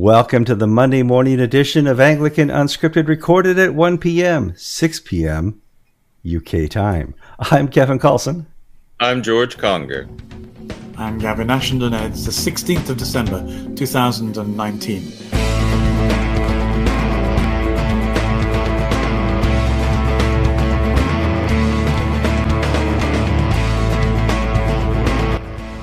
Welcome 0.00 0.44
to 0.44 0.54
the 0.54 0.68
Monday 0.68 1.02
morning 1.02 1.40
edition 1.40 1.88
of 1.88 1.98
Anglican 1.98 2.50
Unscripted, 2.50 3.08
recorded 3.08 3.58
at 3.58 3.74
1 3.74 3.98
p.m., 3.98 4.54
6 4.56 5.00
p.m. 5.00 5.60
UK 6.24 6.70
time. 6.70 7.16
I'm 7.40 7.66
Kevin 7.66 7.98
Kallsen. 7.98 8.46
I'm 9.00 9.24
George 9.24 9.58
Conger. 9.58 10.08
I'm 10.96 11.18
Gavin 11.18 11.48
Ashenden, 11.48 12.00
it's 12.08 12.24
the 12.24 12.30
16th 12.30 12.90
of 12.90 12.96
December, 12.96 13.40
2019. 13.74 15.38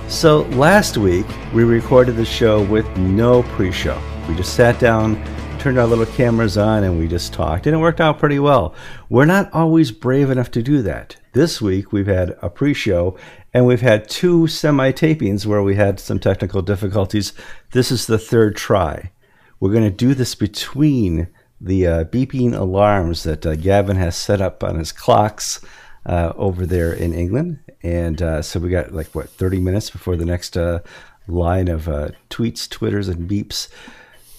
So 0.07 0.43
last 0.54 0.95
week 0.95 1.25
we 1.54 1.66
recorded 1.66 2.16
the 2.16 2.23
show 2.23 2.63
with 2.63 2.88
no 2.97 3.43
pre-show. 3.43 4.02
We 4.27 4.35
just 4.35 4.55
sat 4.55 4.79
down, 4.79 5.23
turned 5.59 5.77
our 5.77 5.85
little 5.85 6.05
cameras 6.07 6.57
on, 6.57 6.83
and 6.83 6.97
we 6.97 7.07
just 7.07 7.31
talked, 7.31 7.67
and 7.67 7.75
it 7.75 7.79
worked 7.79 8.02
out 8.02 8.17
pretty 8.17 8.39
well. 8.39 8.73
We're 9.07 9.25
not 9.25 9.53
always 9.53 9.91
brave 9.91 10.31
enough 10.31 10.49
to 10.52 10.63
do 10.63 10.81
that. 10.81 11.16
This 11.33 11.61
week 11.61 11.91
we've 11.91 12.07
had 12.07 12.35
a 12.41 12.49
pre-show, 12.49 13.16
and 13.53 13.67
we've 13.67 13.81
had 13.81 14.09
two 14.09 14.47
semi-tapings 14.47 15.45
where 15.45 15.61
we 15.61 15.75
had 15.75 15.99
some 15.99 16.17
technical 16.17 16.63
difficulties. 16.63 17.33
This 17.71 17.91
is 17.91 18.07
the 18.07 18.17
third 18.17 18.55
try. 18.55 19.11
We're 19.59 19.71
going 19.71 19.83
to 19.83 19.91
do 19.91 20.16
this 20.16 20.33
between 20.33 21.27
the 21.61 21.85
uh, 21.85 22.03
beeping 22.05 22.53
alarms 22.53 23.23
that 23.23 23.45
uh, 23.45 23.55
Gavin 23.55 23.97
has 23.97 24.16
set 24.16 24.41
up 24.41 24.63
on 24.63 24.80
his 24.80 24.91
clocks 24.91 25.63
uh, 26.05 26.33
over 26.35 26.66
there 26.66 26.91
in 26.91 27.13
England. 27.13 27.59
And 27.83 28.21
uh, 28.21 28.41
so 28.41 28.59
we 28.59 28.69
got 28.69 28.91
like, 28.91 29.13
what, 29.13 29.30
30 29.30 29.59
minutes 29.59 29.91
before 29.91 30.16
the 30.16 30.25
next 30.25 30.57
uh, 30.57 30.80
line 31.27 31.67
of 31.67 31.88
uh, 31.88 32.09
tweets, 32.31 32.67
Twitters, 32.67 33.07
and 33.07 33.30
beeps. 33.30 33.67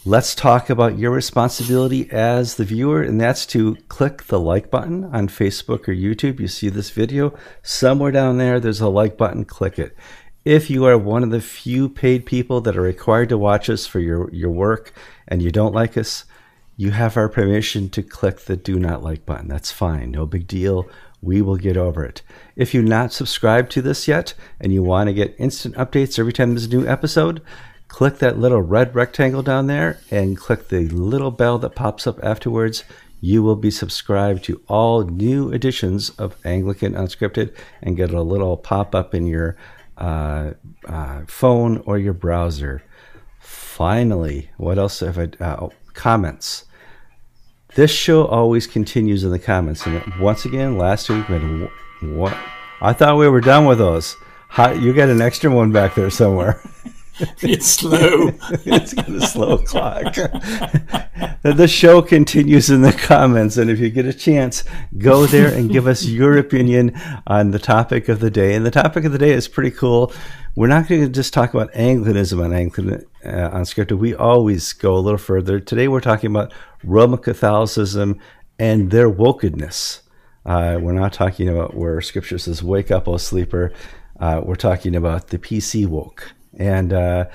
Let's 0.08 0.36
talk 0.36 0.70
about 0.70 1.00
your 1.00 1.10
responsibility 1.10 2.08
as 2.12 2.54
the 2.54 2.64
viewer, 2.64 3.02
and 3.02 3.20
that's 3.20 3.44
to 3.46 3.74
click 3.88 4.22
the 4.22 4.38
like 4.38 4.70
button 4.70 5.06
on 5.06 5.26
Facebook 5.26 5.88
or 5.88 5.94
YouTube. 5.94 6.38
You 6.38 6.46
see 6.46 6.68
this 6.68 6.90
video, 6.90 7.36
somewhere 7.64 8.12
down 8.12 8.38
there, 8.38 8.60
there's 8.60 8.80
a 8.80 8.88
like 8.88 9.16
button, 9.16 9.44
click 9.44 9.80
it. 9.80 9.96
If 10.44 10.70
you 10.70 10.84
are 10.84 10.96
one 10.96 11.24
of 11.24 11.30
the 11.30 11.40
few 11.40 11.88
paid 11.88 12.24
people 12.24 12.60
that 12.60 12.77
are 12.77 12.82
required 12.82 13.30
to 13.30 13.36
watch 13.36 13.68
us 13.68 13.84
for 13.84 13.98
your, 13.98 14.32
your 14.32 14.52
work 14.52 14.92
and 15.27 15.42
you 15.42 15.50
don't 15.50 15.74
like 15.74 15.98
us, 15.98 16.24
you 16.77 16.92
have 16.92 17.16
our 17.16 17.28
permission 17.28 17.88
to 17.88 18.02
click 18.04 18.42
the 18.42 18.54
do 18.54 18.78
not 18.78 19.02
like 19.02 19.27
button. 19.27 19.48
That's 19.48 19.72
fine, 19.72 20.12
no 20.12 20.24
big 20.24 20.46
deal 20.46 20.88
we 21.22 21.42
will 21.42 21.56
get 21.56 21.77
over 21.77 22.04
it. 22.04 22.22
If 22.54 22.72
you're 22.72 22.82
not 22.82 23.12
subscribed 23.12 23.72
to 23.72 23.82
this 23.82 24.06
yet 24.06 24.34
and 24.60 24.72
you 24.72 24.82
want 24.82 25.08
to 25.08 25.14
get 25.14 25.34
instant 25.38 25.74
updates 25.74 26.18
every 26.18 26.32
time 26.32 26.50
there's 26.50 26.66
a 26.66 26.68
new 26.68 26.86
episode, 26.86 27.42
click 27.89 28.19
that 28.19 28.39
little 28.39 28.62
red 28.62 28.95
rectangle 28.95 29.42
down 29.42 29.67
there 29.67 29.98
and 30.11 30.37
click 30.37 30.69
the 30.69 30.89
little 30.89 31.31
bell 31.31 31.59
that 31.59 31.75
pops 31.75 32.06
up 32.06 32.23
afterwards. 32.23 32.84
You 33.20 33.42
will 33.42 33.56
be 33.56 33.70
subscribed 33.70 34.45
to 34.45 34.61
all 34.69 35.03
new 35.03 35.51
editions 35.53 36.11
of 36.11 36.37
Anglican 36.45 36.95
Unscripted 36.95 37.57
and 37.83 37.97
get 37.97 38.11
a 38.11 38.23
little 38.23 38.57
pop 38.57 38.95
up 38.95 39.14
in 39.14 39.27
your 39.27 39.57
uh, 39.97 40.53
uh, 40.87 41.23
phone 41.27 41.83
or 41.87 41.98
your 41.98 42.12
browser. 42.12 42.83
Finally, 43.41 44.51
what 44.57 44.79
else 44.79 45.01
have 45.01 45.19
I? 45.19 45.31
Uh, 45.41 45.57
oh, 45.61 45.73
comments. 45.95 46.64
This 47.75 47.91
show 47.91 48.27
always 48.27 48.67
continues 48.67 49.25
in 49.25 49.31
the 49.31 49.39
comments. 49.39 49.87
And 49.87 50.03
once 50.20 50.45
again, 50.45 50.79
last 50.79 51.09
week, 51.09 51.29
we 51.29 51.39
had 51.39 51.70
what? 52.03 52.37
I 52.81 52.92
thought 52.92 53.17
we 53.19 53.29
were 53.29 53.41
done 53.41 53.64
with 53.64 53.79
those. 53.79 54.17
How, 54.48 54.73
you 54.73 54.92
got 54.92 55.09
an 55.09 55.20
extra 55.20 55.51
one 55.51 55.73
back 55.73 55.95
there 55.95 56.11
somewhere. 56.11 56.61
it's 57.41 57.67
slow. 57.67 58.31
it's 58.67 58.92
got 58.92 59.09
a 59.09 59.27
slow 59.27 59.59
clock. 59.59 60.14
the 61.42 61.67
show 61.67 62.03
continues 62.03 62.69
in 62.69 62.83
the 62.83 62.92
comments, 62.92 63.56
and 63.56 63.70
if 63.70 63.78
you 63.78 63.89
get 63.89 64.05
a 64.05 64.13
chance, 64.13 64.64
go 64.98 65.24
there 65.24 65.52
and 65.52 65.70
give 65.70 65.86
us 65.86 66.05
your 66.05 66.36
opinion 66.36 66.92
on 67.27 67.52
the 67.52 67.58
topic 67.58 68.11
of 68.11 68.20
the 68.20 68.30
day. 68.30 68.55
And 68.55 68.67
the 68.67 68.70
topic 68.70 69.05
of 69.05 69.13
the 69.13 69.18
day 69.18 69.33
is 69.33 69.48
pretty 69.48 69.70
cool. 69.70 70.13
We're 70.57 70.67
not 70.67 70.89
going 70.89 71.02
to 71.02 71.08
just 71.08 71.33
talk 71.33 71.55
about 71.55 71.74
Anglicanism 71.74 72.39
on 72.40 72.52
Anglican 72.52 73.07
uh, 73.24 73.51
Unscripted. 73.51 73.98
We 73.98 74.14
always 74.14 74.74
go 74.74 74.95
a 74.95 75.01
little 75.01 75.19
further. 75.19 75.58
Today, 75.58 75.89
we're 75.89 76.01
talking 76.01 76.30
about 76.30 76.52
Roman 76.85 77.19
Catholicism 77.19 78.20
and 78.58 78.90
their 78.90 79.11
wokeness. 79.11 80.02
Uh, 80.45 80.79
we're 80.80 80.92
not 80.92 81.14
talking 81.14 81.48
about 81.48 81.74
where 81.74 82.01
Scripture 82.02 82.39
says 82.39 82.63
"Wake 82.63 82.90
up, 82.90 83.08
O 83.08 83.17
sleeper." 83.17 83.73
Uh, 84.20 84.40
we're 84.45 84.55
talking 84.55 84.95
about 84.95 85.29
the 85.29 85.39
PC 85.39 85.86
woke. 85.86 86.35
And 86.56 86.92
uh, 86.92 87.27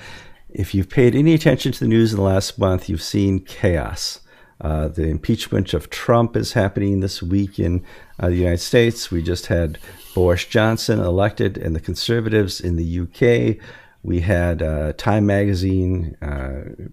if 0.50 0.74
you've 0.74 0.90
paid 0.90 1.14
any 1.14 1.34
attention 1.34 1.72
to 1.72 1.80
the 1.80 1.88
news 1.88 2.12
in 2.12 2.18
the 2.18 2.24
last 2.24 2.58
month, 2.58 2.88
you've 2.88 3.02
seen 3.02 3.40
chaos. 3.40 4.20
Uh, 4.62 4.86
the 4.86 5.08
impeachment 5.08 5.74
of 5.74 5.90
Trump 5.90 6.36
is 6.36 6.52
happening 6.52 7.00
this 7.00 7.20
week 7.20 7.58
in 7.58 7.84
uh, 8.20 8.28
the 8.28 8.36
United 8.36 8.58
States. 8.58 9.10
We 9.10 9.20
just 9.20 9.46
had 9.46 9.78
Boris 10.14 10.44
Johnson 10.44 11.00
elected, 11.00 11.58
and 11.58 11.74
the 11.74 11.80
Conservatives 11.80 12.60
in 12.60 12.76
the 12.76 13.00
UK. 13.00 13.56
We 14.04 14.20
had 14.20 14.62
uh, 14.62 14.92
Time 14.92 15.26
Magazine 15.26 16.16
uh, 16.22 16.84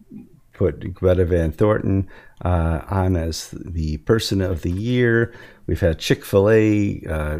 put 0.54 0.94
Greta 0.96 1.26
Van 1.26 1.52
Thornton 1.52 2.10
uh, 2.44 2.82
on 2.90 3.16
as 3.16 3.52
the 3.52 3.98
Person 3.98 4.42
of 4.42 4.64
the 4.64 4.72
Year. 4.72 5.32
We've 5.68 5.80
had 5.80 6.00
Chick 6.00 6.26
Fil 6.26 6.50
A 6.50 7.04
uh, 7.08 7.40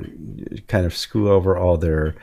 kind 0.68 0.86
of 0.86 0.96
screw 0.96 1.32
over 1.32 1.58
all 1.58 1.78
their 1.78 2.16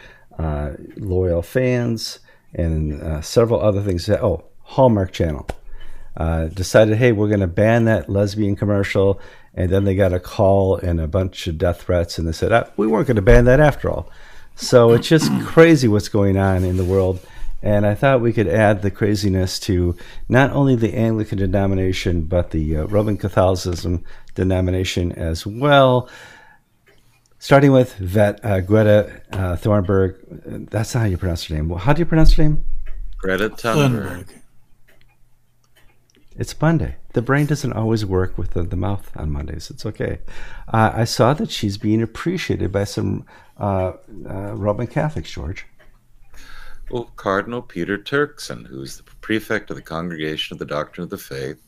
loyal 0.97 1.43
fans, 1.43 2.21
and 2.55 3.03
uh, 3.03 3.21
several 3.21 3.61
other 3.61 3.83
things. 3.83 4.09
Oh, 4.09 4.45
Hallmark 4.63 5.13
Channel 5.13 5.47
decided, 6.55 6.97
hey, 6.97 7.13
we're 7.13 7.29
going 7.29 7.41
to 7.41 7.47
ban 7.47 7.85
that 7.85 8.09
lesbian 8.09 8.57
commercial 8.57 9.21
and 9.57 9.71
then 9.71 9.85
they 9.85 9.95
got 9.95 10.13
a 10.13 10.21
call 10.21 10.77
and 10.77 11.01
a 11.01 11.09
bunch 11.09 11.47
of 11.47 11.57
death 11.57 11.83
threats, 11.83 12.19
and 12.19 12.29
they 12.29 12.33
said, 12.33 12.53
ah, 12.53 12.69
we 12.77 12.87
weren't 12.87 13.07
going 13.07 13.17
to 13.17 13.23
ban 13.23 13.47
that 13.47 13.59
after 13.59 13.91
all. 13.91 14.11
So 14.55 14.93
it's 14.93 15.09
just 15.09 15.33
crazy 15.47 15.89
what's 15.89 16.11
going 16.11 16.37
on 16.37 16.63
in 16.63 16.77
the 16.77 16.85
world. 16.85 17.21
And 17.63 17.87
I 17.87 17.95
thought 17.95 18.21
we 18.21 18.35
could 18.35 18.49
add 18.49 18.83
the 18.83 18.91
craziness 18.91 19.59
to 19.61 19.97
not 20.29 20.53
only 20.53 20.77
the 20.77 20.95
Anglican 20.95 21.39
denomination, 21.39 22.23
but 22.23 22.51
the 22.51 22.77
uh, 22.77 22.85
Roman 22.85 23.17
Catholicism 23.17 24.05
denomination 24.35 25.11
as 25.13 25.47
well. 25.47 26.09
Starting 27.39 27.71
with 27.71 27.95
Vet, 27.97 28.45
uh, 28.45 28.61
Greta 28.61 29.23
uh, 29.33 29.57
Thornburg. 29.57 30.17
That's 30.71 30.95
not 30.95 31.01
how 31.01 31.07
you 31.07 31.19
pronounce 31.19 31.45
her 31.45 31.55
name. 31.55 31.71
How 31.71 31.93
do 31.93 32.01
you 32.01 32.07
pronounce 32.07 32.33
her 32.35 32.43
name? 32.43 32.65
Greta 33.19 33.51
Thunberg. 33.51 34.29
It's 36.39 36.61
Monday. 36.61 36.97
The 37.15 37.23
brain 37.23 37.47
doesn't 37.47 37.73
always 37.73 38.05
work 38.05 38.37
with 38.37 38.51
the, 38.51 38.63
the 38.63 38.77
mouth 38.77 39.11
on 39.17 39.31
Mondays. 39.31 39.71
It's 39.71 39.87
okay. 39.87 40.19
Uh, 40.69 40.93
I 40.95 41.05
saw 41.05 41.33
that 41.35 41.51
she's 41.51 41.79
being 41.79 42.03
appreciated 42.03 42.73
by 42.73 42.85
some 42.85 43.25
uh, 43.59 43.93
uh, 44.29 44.55
Roman 44.55 44.87
Catholics, 44.87 45.31
George. 45.31 45.65
Well, 46.91 47.11
Cardinal 47.17 47.63
Peter 47.63 47.97
Turkson, 47.99 48.67
who's 48.67 48.99
the 48.99 49.03
prefect 49.03 49.71
of 49.71 49.77
the 49.77 49.83
Congregation 49.83 50.55
of 50.55 50.59
the 50.59 50.67
Doctrine 50.67 51.05
of 51.05 51.11
the 51.11 51.19
Faith, 51.19 51.59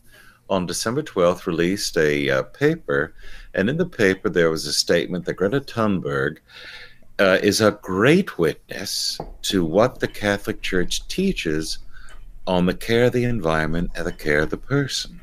on 0.50 0.66
December 0.66 1.02
12th 1.02 1.46
released 1.46 1.96
a 1.96 2.30
uh, 2.30 2.42
paper. 2.44 3.14
And 3.54 3.68
in 3.68 3.76
the 3.76 3.86
paper, 3.86 4.28
there 4.28 4.50
was 4.50 4.66
a 4.66 4.72
statement 4.72 5.24
that 5.26 5.34
Greta 5.34 5.60
Thunberg 5.60 6.38
uh, 7.18 7.38
is 7.42 7.60
a 7.60 7.78
great 7.82 8.38
witness 8.38 9.18
to 9.42 9.64
what 9.64 10.00
the 10.00 10.08
Catholic 10.08 10.62
Church 10.62 11.06
teaches 11.08 11.78
on 12.46 12.66
the 12.66 12.74
care 12.74 13.04
of 13.04 13.12
the 13.12 13.24
environment 13.24 13.90
and 13.94 14.06
the 14.06 14.12
care 14.12 14.40
of 14.40 14.50
the 14.50 14.56
person. 14.56 15.20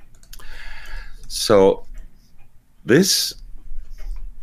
So 1.27 1.85
this 2.85 3.33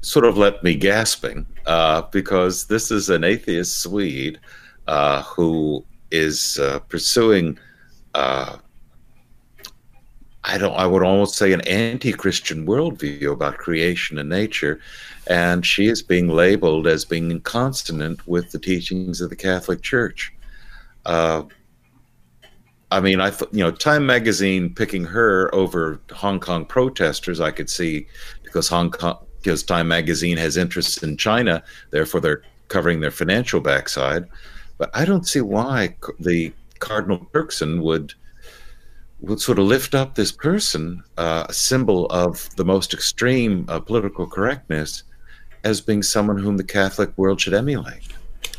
sort 0.01 0.25
of 0.25 0.37
left 0.37 0.65
me 0.65 0.75
gasping 0.75 1.47
uh, 1.67 2.03
because 2.11 2.67
this 2.67 2.91
is 2.91 3.09
an 3.09 3.23
atheist 3.23 3.81
Swede 3.81 4.41
uh, 4.89 5.23
who 5.23 5.85
is 6.11 6.59
uh, 6.59 6.81
pursuing. 6.81 7.59
I 10.45 10.59
don't. 10.59 10.75
I 10.75 10.87
would 10.87 11.05
almost 11.05 11.37
say 11.37 11.53
an 11.53 11.61
anti-Christian 11.63 12.67
worldview 12.67 13.33
about 13.33 13.59
creation 13.59 14.19
and 14.19 14.29
nature, 14.29 14.81
and 15.29 15.65
she 15.65 15.87
is 15.87 16.03
being 16.03 16.29
labeled 16.29 16.87
as 16.87 17.05
being 17.05 17.41
consonant 17.43 18.27
with 18.27 18.51
the 18.51 18.59
teachings 18.59 19.21
of 19.21 19.31
the 19.31 19.37
Catholic 19.37 19.83
Church. 19.83 20.33
Uh, 21.07 21.45
I 22.91 23.01
mean, 23.01 23.21
I 23.21 23.31
th- 23.31 23.51
you 23.53 23.61
know, 23.61 23.71
Time 23.71 24.05
Magazine 24.05 24.75
picking 24.75 25.05
her 25.05 25.53
over 25.55 26.01
Hong 26.11 26.41
Kong 26.41 26.65
protesters, 26.67 27.41
I 27.41 27.51
could 27.53 27.71
see 27.71 28.07
because 28.43 28.69
Hong 28.69 28.91
Kong 28.91 29.19
because 29.41 29.63
Time 29.63 29.89
Magazine 29.89 30.37
has 30.37 30.57
interests 30.57 31.03
in 31.03 31.17
China, 31.17 31.63
therefore 31.91 32.21
they're 32.21 32.43
covering 32.69 33.01
their 33.01 33.11
financial 33.11 33.61
backside. 33.61 34.27
But 34.79 34.91
I 34.95 35.05
don't 35.05 35.27
see 35.27 35.41
why 35.41 35.97
the 36.19 36.53
Cardinal 36.81 37.27
Turkson 37.33 37.81
would 37.83 38.15
would 39.23 39.41
sort 39.41 39.59
of 39.59 39.65
lift 39.65 39.95
up 39.95 40.15
this 40.15 40.33
person, 40.33 41.03
uh, 41.17 41.47
a 41.49 41.53
symbol 41.53 42.07
of 42.07 42.55
the 42.57 42.65
most 42.65 42.93
extreme 42.93 43.65
uh, 43.69 43.79
political 43.81 44.27
correctness, 44.27 45.05
as 45.65 45.81
being 45.81 46.03
someone 46.03 46.39
whom 46.39 46.57
the 46.57 46.65
Catholic 46.65 47.17
world 47.17 47.41
should 47.41 47.55
emulate. 47.55 48.03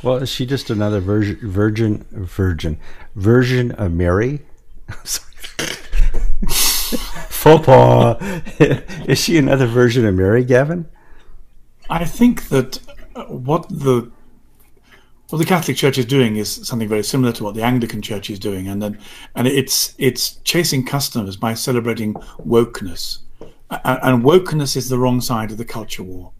Well, 0.02 0.18
is 0.18 0.30
she 0.30 0.46
just 0.46 0.70
another 0.70 1.02
virgin, 1.02 1.38
virgin, 1.42 2.06
virgin, 2.12 2.80
version 3.16 3.72
of 3.74 3.92
Mary? 3.92 4.42
Faux 7.30 7.66
pas. 7.66 8.18
Is 9.08 9.20
she 9.20 9.38
another 9.38 9.66
version 9.66 10.06
of 10.06 10.16
Mary, 10.16 10.44
Gavin? 10.44 10.88
I 11.90 12.06
think 12.06 12.50
that 12.50 12.80
uh, 13.16 13.26
what 13.26 13.68
the 13.70 14.12
what 15.34 15.40
the 15.40 15.46
Catholic 15.46 15.76
Church 15.76 15.98
is 15.98 16.06
doing 16.06 16.36
is 16.36 16.68
something 16.68 16.88
very 16.88 17.04
similar 17.04 17.34
to 17.34 17.44
what 17.44 17.56
the 17.56 17.64
Anglican 17.64 18.04
Church 18.04 18.30
is 18.30 18.38
doing, 18.38 18.68
and 18.68 18.84
then 18.84 19.00
and 19.34 19.48
it's 19.48 19.96
it's 19.98 20.36
chasing 20.44 20.86
customers 20.86 21.36
by 21.36 21.56
celebrating 21.56 22.14
wokeness, 22.46 23.18
and, 23.72 24.24
wokeness 24.24 24.78
is 24.78 24.90
the 24.90 25.00
wrong 25.00 25.22
side 25.22 25.50
of 25.50 25.58
the 25.58 25.66
culture 25.66 26.04
war, 26.04 26.32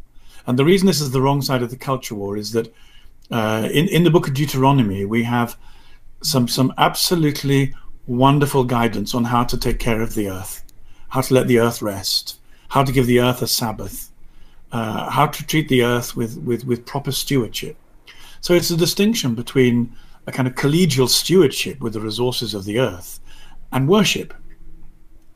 and 0.46 0.60
the 0.60 0.64
reason 0.64 0.86
this 0.86 1.02
is 1.02 1.10
the 1.10 1.22
wrong 1.22 1.42
side 1.42 1.64
of 1.64 1.72
the 1.72 1.76
culture 1.76 2.14
war 2.14 2.38
is 2.38 2.52
that 2.52 2.72
uh, 3.32 3.68
in 3.74 3.88
in 3.88 4.04
the 4.04 4.12
Book 4.12 4.28
of 4.28 4.36
Deuteronomy 4.36 5.06
we 5.06 5.24
have 5.24 5.58
some 6.22 6.48
some 6.48 6.72
absolutely 6.78 7.74
wonderful 8.06 8.64
guidance 8.64 9.16
on 9.16 9.24
how 9.24 9.44
to 9.44 9.58
take 9.58 9.80
care 9.80 10.04
of 10.04 10.14
the 10.14 10.30
earth, 10.30 10.64
how 11.10 11.22
to 11.22 11.34
let 11.34 11.48
the 11.48 11.58
earth 11.58 11.82
rest, 11.82 12.38
how 12.70 12.84
to 12.84 12.92
give 12.92 13.08
the 13.08 13.20
earth 13.20 13.42
a 13.42 13.48
Sabbath, 13.48 14.12
uh, 14.72 15.10
how 15.10 15.26
to 15.26 15.44
treat 15.48 15.68
the 15.68 15.84
earth 15.84 16.16
with, 16.16 16.38
with, 16.38 16.64
with 16.64 16.86
proper 16.86 17.12
stewardship. 17.12 17.76
So 18.44 18.54
it's 18.54 18.72
a 18.72 18.76
distinction 18.76 19.36
between 19.36 19.96
a 20.28 20.32
kind 20.34 20.50
of 20.50 20.56
collegial 20.56 21.08
stewardship 21.08 21.80
with 21.80 21.94
the 21.94 22.02
resources 22.02 22.54
of 22.54 22.66
the 22.66 22.78
earth 22.78 23.22
and 23.72 23.88
worship. 23.88 24.34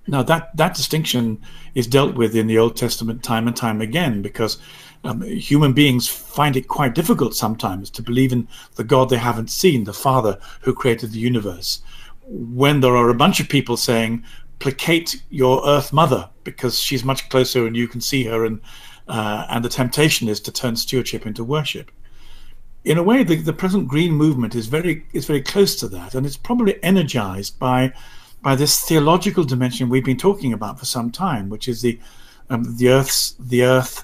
Now 0.08 0.24
that 0.24 0.58
that 0.58 0.76
distinction 0.76 1.42
is 1.74 1.88
dealt 1.88 2.16
with 2.16 2.36
in 2.36 2.48
the 2.48 2.58
Old 2.58 2.76
Testament 2.76 3.24
time 3.24 3.48
and 3.48 3.56
time 3.56 3.80
again 3.80 4.22
because 4.22 4.58
um, 5.06 5.22
human 5.22 5.72
beings 5.72 6.10
find 6.10 6.58
it 6.58 6.68
quite 6.68 6.96
difficult 6.96 7.34
sometimes 7.34 7.90
to 7.92 8.02
believe 8.02 8.34
in 8.34 8.46
the 8.76 8.84
God 8.84 9.10
they 9.10 9.18
haven't 9.18 9.52
seen, 9.52 9.86
the 9.86 9.94
Father 9.94 10.38
who 10.60 10.74
created 10.74 11.14
the 11.14 11.20
universe, 11.20 11.82
when 12.26 12.82
there 12.82 12.98
are 12.98 13.10
a 13.10 13.16
bunch 13.16 13.40
of 13.40 13.48
people 13.48 13.78
saying, 13.78 14.22
placate 14.60 15.24
your 15.30 15.66
Earth 15.66 15.94
Mother 15.94 16.30
because 16.44 16.78
she's 16.78 17.06
much 17.06 17.30
closer 17.30 17.66
and 17.66 17.78
you 17.78 17.88
can 17.88 18.02
see 18.02 18.26
her, 18.26 18.44
and 18.44 18.60
uh, 19.08 19.46
and 19.50 19.64
the 19.64 19.70
temptation 19.70 20.28
is 20.28 20.42
to 20.42 20.52
turn 20.52 20.76
stewardship 20.76 21.26
into 21.26 21.46
worship. 21.46 21.90
In 22.84 22.98
a 22.98 23.04
way, 23.04 23.24
the, 23.24 23.36
the 23.36 23.54
present 23.54 23.88
green 23.88 24.14
movement 24.14 24.56
is 24.56 24.68
very 24.68 25.06
is 25.14 25.26
very 25.26 25.42
close 25.42 25.76
to 25.78 25.88
that, 25.90 26.16
and 26.16 26.26
it's 26.26 26.38
probably 26.38 26.82
energized 26.84 27.60
by 27.60 27.94
by 28.42 28.56
this 28.56 28.80
theological 28.82 29.44
dimension 29.44 29.90
we've 29.90 30.06
been 30.06 30.18
talking 30.18 30.54
about 30.54 30.80
for 30.80 30.86
some 30.86 31.12
time, 31.12 31.50
which 31.50 31.68
is 31.68 31.82
the 31.82 32.00
um, 32.50 32.78
the 32.78 32.90
Earth's 32.90 33.36
the 33.40 33.64
Earth 33.64 34.04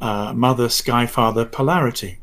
uh, 0.00 0.32
Mother 0.34 0.68
Sky 0.68 1.06
Father 1.06 1.44
polarity, 1.44 2.18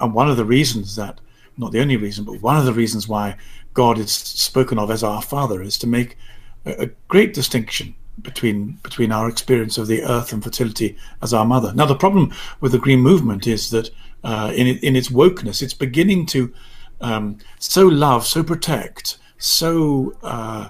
and 0.00 0.14
one 0.14 0.28
of 0.28 0.36
the 0.36 0.44
reasons 0.44 0.96
that 0.96 1.20
not 1.56 1.72
the 1.72 1.80
only 1.80 1.96
reason, 1.96 2.24
but 2.24 2.40
one 2.40 2.56
of 2.56 2.64
the 2.64 2.72
reasons 2.72 3.06
why 3.06 3.36
God 3.74 3.98
is 3.98 4.12
spoken 4.12 4.78
of 4.78 4.90
as 4.90 5.04
our 5.04 5.22
Father 5.22 5.62
is 5.62 5.78
to 5.78 5.86
make 5.86 6.16
a, 6.64 6.84
a 6.84 6.86
great 7.08 7.34
distinction 7.34 7.94
between 8.22 8.78
between 8.82 9.12
our 9.12 9.28
experience 9.28 9.76
of 9.76 9.86
the 9.86 10.02
earth 10.02 10.32
and 10.32 10.42
fertility 10.42 10.96
as 11.22 11.34
our 11.34 11.44
mother. 11.44 11.72
Now, 11.74 11.86
the 11.86 11.94
problem 11.94 12.32
with 12.60 12.72
the 12.72 12.78
green 12.78 13.00
movement 13.00 13.46
is 13.46 13.70
that 13.70 13.90
uh, 14.24 14.52
in 14.54 14.66
in 14.66 14.96
its 14.96 15.10
wokeness, 15.10 15.62
it's 15.62 15.74
beginning 15.74 16.26
to 16.26 16.52
um, 17.00 17.38
so 17.58 17.86
love, 17.86 18.26
so 18.26 18.42
protect, 18.42 19.18
so 19.38 20.16
uh, 20.22 20.68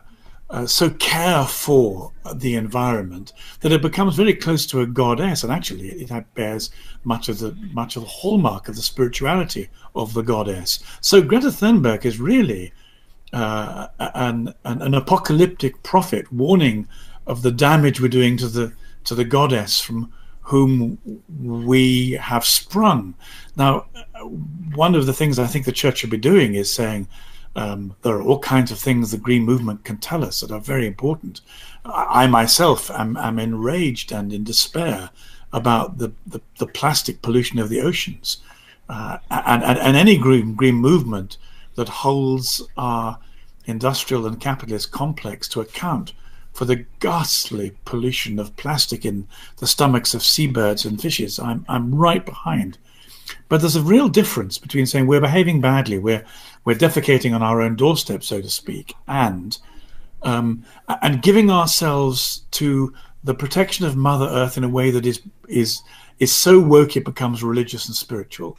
uh, 0.50 0.66
so 0.66 0.90
care 0.90 1.44
for 1.44 2.12
the 2.34 2.54
environment 2.54 3.32
that 3.60 3.72
it 3.72 3.82
becomes 3.82 4.14
very 4.14 4.34
close 4.34 4.66
to 4.66 4.80
a 4.80 4.86
goddess, 4.86 5.42
and 5.42 5.52
actually, 5.52 5.88
it 5.88 6.34
bears 6.34 6.70
much 7.04 7.28
of 7.28 7.38
the 7.38 7.56
much 7.72 7.96
of 7.96 8.02
the 8.02 8.08
hallmark 8.08 8.68
of 8.68 8.76
the 8.76 8.82
spirituality 8.82 9.68
of 9.94 10.14
the 10.14 10.22
goddess. 10.22 10.80
So 11.00 11.22
Greta 11.22 11.48
Thunberg 11.48 12.04
is 12.04 12.20
really 12.20 12.72
uh, 13.32 13.88
an, 13.98 14.54
an, 14.64 14.82
an 14.82 14.94
apocalyptic 14.94 15.82
prophet 15.82 16.32
warning 16.32 16.88
of 17.26 17.42
the 17.42 17.50
damage 17.50 18.00
we're 18.00 18.08
doing 18.08 18.36
to 18.38 18.48
the 18.48 18.72
to 19.04 19.14
the 19.14 19.24
goddess 19.24 19.80
from 19.80 20.12
whom 20.44 20.98
we 21.42 22.12
have 22.12 22.44
sprung. 22.44 23.14
Now, 23.56 23.86
one 24.74 24.94
of 24.94 25.06
the 25.06 25.12
things 25.12 25.38
I 25.38 25.46
think 25.46 25.64
the 25.64 25.72
church 25.72 25.98
should 25.98 26.10
be 26.10 26.18
doing 26.18 26.54
is 26.54 26.72
saying 26.72 27.08
um, 27.56 27.96
there 28.02 28.14
are 28.16 28.22
all 28.22 28.38
kinds 28.38 28.70
of 28.70 28.78
things 28.78 29.10
the 29.10 29.18
green 29.18 29.44
movement 29.44 29.84
can 29.84 29.96
tell 29.96 30.22
us 30.24 30.40
that 30.40 30.50
are 30.50 30.60
very 30.60 30.86
important. 30.86 31.40
I 31.84 32.26
myself 32.26 32.90
am, 32.90 33.16
am 33.16 33.38
enraged 33.38 34.12
and 34.12 34.32
in 34.32 34.44
despair 34.44 35.10
about 35.52 35.98
the, 35.98 36.12
the, 36.26 36.40
the 36.58 36.66
plastic 36.66 37.22
pollution 37.22 37.58
of 37.58 37.68
the 37.68 37.80
oceans. 37.80 38.38
Uh, 38.88 39.18
and, 39.30 39.62
and, 39.64 39.78
and 39.78 39.96
any 39.96 40.18
green, 40.18 40.54
green 40.54 40.74
movement 40.74 41.38
that 41.76 41.88
holds 41.88 42.60
our 42.76 43.18
industrial 43.64 44.26
and 44.26 44.40
capitalist 44.40 44.90
complex 44.90 45.48
to 45.48 45.60
account 45.60 46.12
for 46.54 46.64
the 46.64 46.86
ghastly 47.00 47.76
pollution 47.84 48.38
of 48.38 48.56
plastic 48.56 49.04
in 49.04 49.26
the 49.58 49.66
stomachs 49.66 50.14
of 50.14 50.22
seabirds 50.22 50.84
and 50.84 51.00
fishes. 51.00 51.38
I'm, 51.38 51.66
I'm 51.68 51.94
right 51.94 52.24
behind. 52.24 52.78
But 53.48 53.60
there's 53.60 53.76
a 53.76 53.82
real 53.82 54.08
difference 54.08 54.56
between 54.56 54.86
saying 54.86 55.06
we're 55.06 55.20
behaving 55.20 55.60
badly, 55.60 55.98
we're, 55.98 56.24
we're 56.64 56.76
defecating 56.76 57.34
on 57.34 57.42
our 57.42 57.60
own 57.60 57.74
doorstep, 57.74 58.22
so 58.22 58.40
to 58.40 58.50
speak, 58.50 58.94
and 59.08 59.58
um, 60.22 60.64
and 61.02 61.20
giving 61.20 61.50
ourselves 61.50 62.46
to 62.52 62.94
the 63.24 63.34
protection 63.34 63.84
of 63.84 63.96
Mother 63.96 64.26
Earth 64.26 64.56
in 64.56 64.64
a 64.64 64.68
way 64.68 64.90
that 64.90 65.04
is 65.04 65.20
is 65.48 65.82
is 66.18 66.32
so 66.32 66.58
woke 66.60 66.96
it 66.96 67.04
becomes 67.04 67.42
religious 67.42 67.86
and 67.86 67.96
spiritual. 67.96 68.56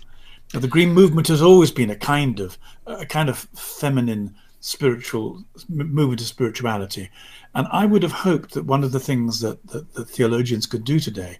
Now, 0.54 0.60
the 0.60 0.68
Green 0.68 0.94
Movement 0.94 1.28
has 1.28 1.42
always 1.42 1.72
been 1.72 1.90
a 1.90 1.96
kind 1.96 2.40
of 2.40 2.58
a 2.86 3.06
kind 3.06 3.30
of 3.30 3.40
feminine 3.56 4.36
spiritual 4.60 5.44
movement 5.69 6.19
to 6.19 6.25
spirituality, 6.25 7.10
and 7.54 7.68
I 7.72 7.86
would 7.86 8.04
have 8.04 8.12
hoped 8.12 8.54
that 8.54 8.66
one 8.66 8.84
of 8.84 8.92
the 8.92 9.00
things 9.00 9.40
that, 9.42 9.66
that, 9.68 9.94
that 9.94 10.10
theologians 10.10 10.66
could 10.66 10.84
do 10.84 11.00
today 11.00 11.40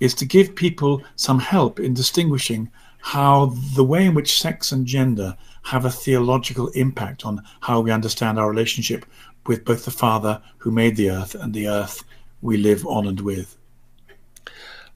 is 0.00 0.14
to 0.14 0.24
give 0.24 0.56
people 0.56 1.02
some 1.16 1.38
help 1.38 1.78
in 1.78 1.94
distinguishing 1.94 2.70
how 3.00 3.46
the 3.74 3.84
way 3.84 4.06
in 4.06 4.14
which 4.14 4.40
sex 4.40 4.72
and 4.72 4.86
gender 4.86 5.36
have 5.62 5.84
a 5.84 5.90
theological 5.90 6.68
impact 6.68 7.24
on 7.24 7.42
how 7.60 7.80
we 7.80 7.90
understand 7.90 8.38
our 8.38 8.48
relationship 8.48 9.04
with 9.46 9.64
both 9.64 9.84
the 9.84 9.90
Father 9.90 10.40
who 10.58 10.70
made 10.70 10.96
the 10.96 11.10
earth 11.10 11.34
and 11.34 11.52
the 11.52 11.68
earth 11.68 12.02
we 12.40 12.56
live 12.56 12.86
on 12.86 13.06
and 13.06 13.20
with. 13.20 13.56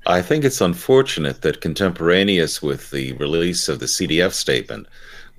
I 0.06 0.22
think 0.22 0.44
it's 0.44 0.60
unfortunate 0.60 1.42
that 1.42 1.60
contemporaneous 1.60 2.62
with 2.62 2.90
the 2.90 3.12
release 3.14 3.68
of 3.68 3.78
the 3.78 3.86
CDF 3.86 4.32
statement, 4.32 4.86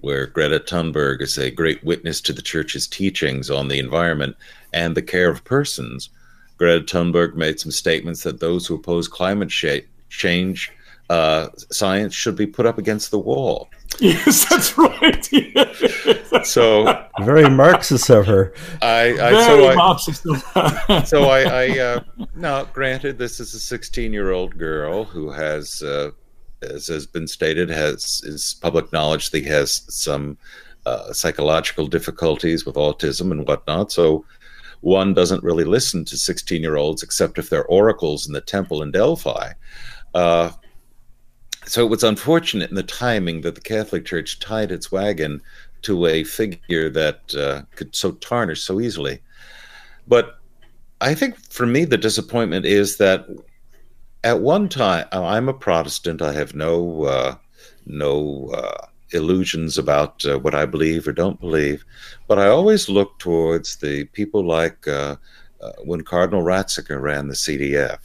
where 0.02 0.28
Greta 0.28 0.60
Thunberg 0.60 1.22
is 1.22 1.38
a 1.38 1.52
great 1.52 1.84
witness 1.84 2.22
to 2.22 2.34
the 2.34 2.42
church's 2.42 2.88
teachings 2.88 3.50
on 3.50 3.68
the 3.68 3.80
environment 3.80 4.36
and 4.74 4.96
the 4.96 5.02
care 5.02 5.30
of 5.30 5.44
persons. 5.44 6.10
Greta 6.58 6.86
Thunberg 6.86 7.36
made 7.36 7.60
some 7.60 7.72
statements 7.72 8.24
that 8.24 8.40
those 8.40 8.68
who 8.68 8.76
oppose 8.76 9.08
climate 9.08 9.52
sh- 9.52 9.82
change 10.10 10.72
uh, 11.10 11.48
science 11.72 12.14
should 12.14 12.36
be 12.36 12.46
put 12.46 12.66
up 12.66 12.78
against 12.78 13.12
the 13.12 13.20
wall. 13.20 13.70
Yes, 14.00 14.46
that's 14.46 14.78
right. 14.78 15.26
so 16.46 17.06
very 17.22 17.50
Marxist 17.50 18.10
of 18.10 18.28
her. 18.28 18.54
I, 18.82 19.12
I 19.12 19.32
very 19.32 19.44
so 19.44 19.76
Marxist. 19.76 20.26
I, 20.56 21.04
so 21.04 21.24
I, 21.24 21.42
I 21.42 21.80
uh, 21.80 22.00
now 22.36 22.64
granted, 22.66 23.18
this 23.18 23.42
is 23.42 23.54
a 23.56 23.60
16 23.60 24.14
year 24.14 24.32
old 24.32 24.58
girl 24.58 25.04
who 25.04 25.32
has, 25.32 25.82
uh, 25.82 26.12
as 26.62 26.88
has 26.88 27.06
been 27.06 27.28
stated, 27.28 27.70
has 27.70 28.22
is 28.24 28.56
public 28.62 28.92
knowledge 28.92 29.30
that 29.30 29.44
he 29.44 29.50
has 29.50 29.84
some 29.90 30.38
uh, 30.86 31.12
psychological 31.14 31.88
difficulties 31.88 32.66
with 32.66 32.76
autism 32.76 33.32
and 33.32 33.48
whatnot. 33.48 33.92
So 33.92 34.26
one 34.82 35.14
doesn't 35.14 35.44
really 35.44 35.66
listen 35.66 36.06
to 36.06 36.18
16 36.18 36.62
year 36.62 36.78
olds 36.78 37.04
except 37.04 37.38
if 37.38 37.50
they're 37.50 37.66
oracles 37.66 38.28
in 38.28 38.34
the 38.34 38.42
temple 38.42 38.82
in 38.82 38.92
Delphi. 38.92 39.52
Uh, 40.14 40.52
so 41.66 41.86
it 41.86 41.90
was 41.90 42.04
unfortunate 42.04 42.70
in 42.70 42.76
the 42.76 42.84
timing 42.84 43.42
that 43.42 43.56
the 43.56 43.62
Catholic 43.62 44.06
Church 44.06 44.40
tied 44.40 44.72
its 44.72 44.92
wagon 44.92 45.42
to 45.84 46.06
a 46.08 46.24
figure 46.24 46.90
that 46.90 47.36
uh, 47.36 47.62
could 47.76 47.96
so 47.96 48.14
tarnish 48.14 48.62
so 48.62 48.80
easily. 48.80 49.22
But 50.08 50.40
I 51.02 51.14
think 51.14 51.38
for 51.52 51.66
me, 51.66 51.86
the 51.86 51.98
disappointment 51.98 52.66
is 52.66 52.98
that 52.98 53.28
at 54.24 54.42
one 54.42 54.70
time, 54.70 55.08
I'm 55.12 55.50
a 55.50 55.54
Protestant. 55.54 56.22
I 56.22 56.34
have 56.34 56.54
no 56.54 57.04
uh, 57.04 57.36
no 57.86 58.50
uh, 58.54 58.88
illusions 59.12 59.78
about 59.78 60.26
uh, 60.26 60.40
what 60.40 60.54
I 60.54 60.66
believe 60.66 61.08
or 61.08 61.14
don't 61.14 61.40
believe, 61.40 61.84
but 62.28 62.40
I 62.40 62.48
always 62.48 62.90
look 62.90 63.18
towards 63.20 63.78
the 63.78 64.06
people 64.06 64.46
like 64.46 64.88
uh, 64.88 65.16
uh, 65.62 65.72
when 65.84 66.02
Cardinal 66.02 66.44
Ratzinger 66.44 67.02
ran 67.02 67.28
the 67.28 67.34
CDF, 67.34 68.00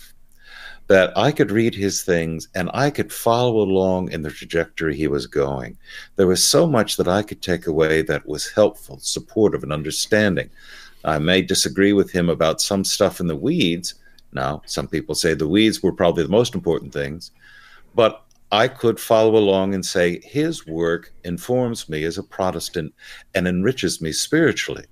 that 0.87 1.16
I 1.16 1.33
could 1.33 1.50
read 1.50 1.75
his 1.75 2.02
things 2.02 2.49
and 2.54 2.71
I 2.75 2.90
could 2.90 3.12
follow 3.12 3.59
along 3.59 4.11
in 4.12 4.23
the 4.23 4.30
trajectory 4.30 4.97
he 4.97 5.09
was 5.09 5.26
going. 5.26 5.76
There 6.16 6.26
was 6.26 6.44
so 6.44 6.66
much 6.66 6.97
that 6.97 7.09
I 7.09 7.23
could 7.23 7.42
take 7.42 7.66
away 7.66 8.02
that 8.02 8.26
was 8.26 8.50
helpful, 8.50 8.99
supportive, 9.00 9.62
and 9.62 9.73
understanding. 9.73 10.50
I 11.04 11.18
may 11.18 11.42
disagree 11.42 11.92
with 11.92 12.11
him 12.11 12.28
about 12.28 12.61
some 12.61 12.85
stuff 12.85 13.21
in 13.21 13.26
the 13.26 13.37
weeds. 13.37 13.94
Now, 14.34 14.62
some 14.66 14.88
people 14.88 15.14
say 15.14 15.34
the 15.34 15.48
weeds 15.48 15.82
were 15.82 15.92
probably 15.92 16.24
the 16.24 16.28
most 16.28 16.54
important 16.54 16.92
things, 16.92 17.30
but 17.94 18.24
I 18.50 18.68
could 18.68 19.00
follow 19.00 19.36
along 19.36 19.74
and 19.74 19.84
say 19.84 20.20
his 20.20 20.66
work 20.66 21.12
informs 21.24 21.88
me 21.88 22.04
as 22.04 22.18
a 22.18 22.22
Protestant 22.22 22.94
and 23.34 23.48
enriches 23.48 24.00
me 24.00 24.12
spiritually. 24.12 24.84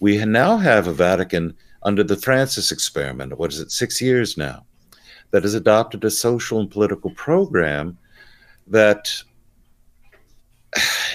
We 0.00 0.24
now 0.24 0.56
have 0.56 0.86
a 0.86 0.92
Vatican 0.92 1.54
under 1.82 2.02
the 2.02 2.16
Francis 2.16 2.72
experiment, 2.72 3.38
what 3.38 3.52
is 3.52 3.60
it, 3.60 3.70
six 3.70 4.00
years 4.00 4.36
now, 4.36 4.64
that 5.30 5.42
has 5.42 5.54
adopted 5.54 6.04
a 6.04 6.10
social 6.10 6.60
and 6.60 6.70
political 6.70 7.10
program 7.10 7.96
that 8.66 9.22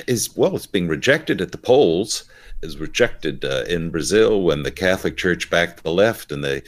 is, 0.08 0.36
well, 0.36 0.56
it's 0.56 0.66
being 0.66 0.88
rejected 0.88 1.42
at 1.42 1.52
the 1.52 1.58
polls, 1.58 2.26
is 2.62 2.78
rejected 2.78 3.44
uh, 3.44 3.64
in 3.68 3.90
Brazil 3.90 4.44
when 4.44 4.64
the 4.64 4.72
Catholic 4.72 5.18
Church 5.18 5.50
backed 5.50 5.84
the 5.84 5.92
left 5.92 6.32
and 6.32 6.44
the 6.44 6.62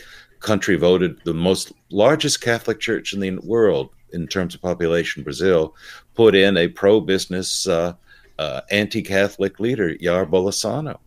country 0.44 0.76
voted 0.76 1.20
the 1.24 1.34
most 1.34 1.72
largest 1.90 2.42
Catholic 2.42 2.80
church 2.80 3.14
in 3.14 3.20
the 3.20 3.36
world 3.44 3.90
in 4.12 4.28
terms 4.28 4.54
of 4.54 4.62
population, 4.62 5.24
Brazil, 5.24 5.76
put 6.14 6.36
in 6.36 6.56
a 6.58 6.68
pro 6.68 7.02
business 7.02 7.68
uh, 7.68 7.94
uh, 8.38 8.62
anti 8.70 9.02
Catholic 9.02 9.60
leader, 9.60 9.96
Jair 9.96 10.30
Bolsonaro. 10.30 11.00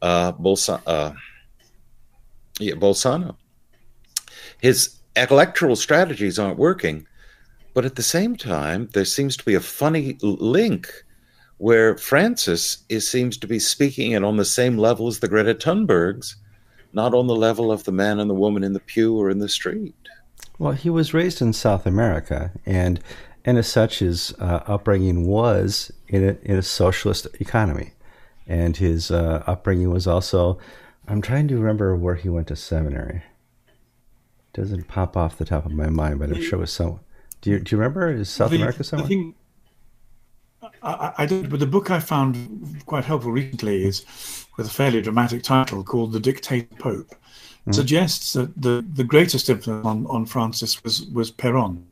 Uh, 0.00 0.32
Bolsa- 0.32 0.82
uh, 0.86 1.12
yeah, 2.58 2.74
Bolsonaro. 2.74 3.36
His 4.60 4.96
electoral 5.16 5.76
strategies 5.76 6.38
aren't 6.38 6.58
working, 6.58 7.06
but 7.74 7.84
at 7.84 7.96
the 7.96 8.02
same 8.02 8.36
time, 8.36 8.88
there 8.92 9.04
seems 9.04 9.36
to 9.36 9.44
be 9.44 9.54
a 9.54 9.60
funny 9.60 10.16
link 10.22 10.88
where 11.58 11.96
Francis 11.96 12.84
is, 12.88 13.10
seems 13.10 13.36
to 13.38 13.46
be 13.46 13.58
speaking 13.58 14.12
it 14.12 14.24
on 14.24 14.36
the 14.36 14.44
same 14.44 14.76
level 14.76 15.08
as 15.08 15.20
the 15.20 15.28
Greta 15.28 15.54
Thunbergs, 15.54 16.34
not 16.94 17.14
on 17.14 17.26
the 17.26 17.36
level 17.36 17.72
of 17.72 17.84
the 17.84 17.92
man 17.92 18.20
and 18.20 18.28
the 18.28 18.34
woman 18.34 18.64
in 18.64 18.72
the 18.72 18.80
pew 18.80 19.16
or 19.16 19.30
in 19.30 19.38
the 19.38 19.48
street. 19.48 19.94
Well, 20.58 20.72
he 20.72 20.90
was 20.90 21.14
raised 21.14 21.42
in 21.42 21.52
South 21.52 21.86
America, 21.86 22.52
and 22.64 23.00
and 23.44 23.58
as 23.58 23.66
such, 23.66 23.98
his 23.98 24.32
uh, 24.38 24.62
upbringing 24.66 25.26
was 25.26 25.92
in 26.08 26.24
a, 26.24 26.36
in 26.42 26.56
a 26.56 26.62
socialist 26.62 27.26
economy, 27.40 27.92
and 28.46 28.76
his 28.76 29.10
uh, 29.10 29.42
upbringing 29.46 29.90
was 29.90 30.06
also. 30.06 30.58
I'm 31.06 31.20
trying 31.20 31.48
to 31.48 31.58
remember 31.58 31.94
where 31.94 32.14
he 32.14 32.30
went 32.30 32.46
to 32.46 32.56
seminary. 32.56 33.24
Doesn't 34.54 34.88
pop 34.88 35.18
off 35.18 35.36
the 35.36 35.44
top 35.44 35.66
of 35.66 35.72
my 35.72 35.90
mind, 35.90 36.18
but 36.18 36.30
I'm 36.30 36.40
sure 36.40 36.58
it 36.58 36.62
was 36.62 36.72
so. 36.72 37.00
Do 37.42 37.50
you 37.50 37.58
do 37.58 37.74
you 37.76 37.78
remember? 37.78 38.10
Is 38.10 38.30
South 38.30 38.50
the, 38.50 38.56
America 38.56 38.84
somewhere? 38.84 39.08
Thing, 39.08 39.34
I, 40.82 41.12
I 41.18 41.26
did, 41.26 41.50
but 41.50 41.60
the 41.60 41.66
book 41.66 41.90
I 41.90 42.00
found 42.00 42.82
quite 42.86 43.04
helpful 43.04 43.32
recently 43.32 43.84
is 43.84 44.43
with 44.56 44.66
a 44.66 44.70
fairly 44.70 45.00
dramatic 45.00 45.42
title 45.42 45.82
called 45.82 46.12
"The 46.12 46.20
Dictator 46.20 46.74
Pope." 46.78 47.10
Mm-hmm. 47.10 47.72
Suggests 47.72 48.34
that 48.34 48.60
the, 48.60 48.84
the 48.92 49.04
greatest 49.04 49.48
influence 49.48 49.86
on, 49.86 50.06
on 50.06 50.26
Francis 50.26 50.84
was 50.84 51.06
was 51.06 51.30
Peron, 51.30 51.86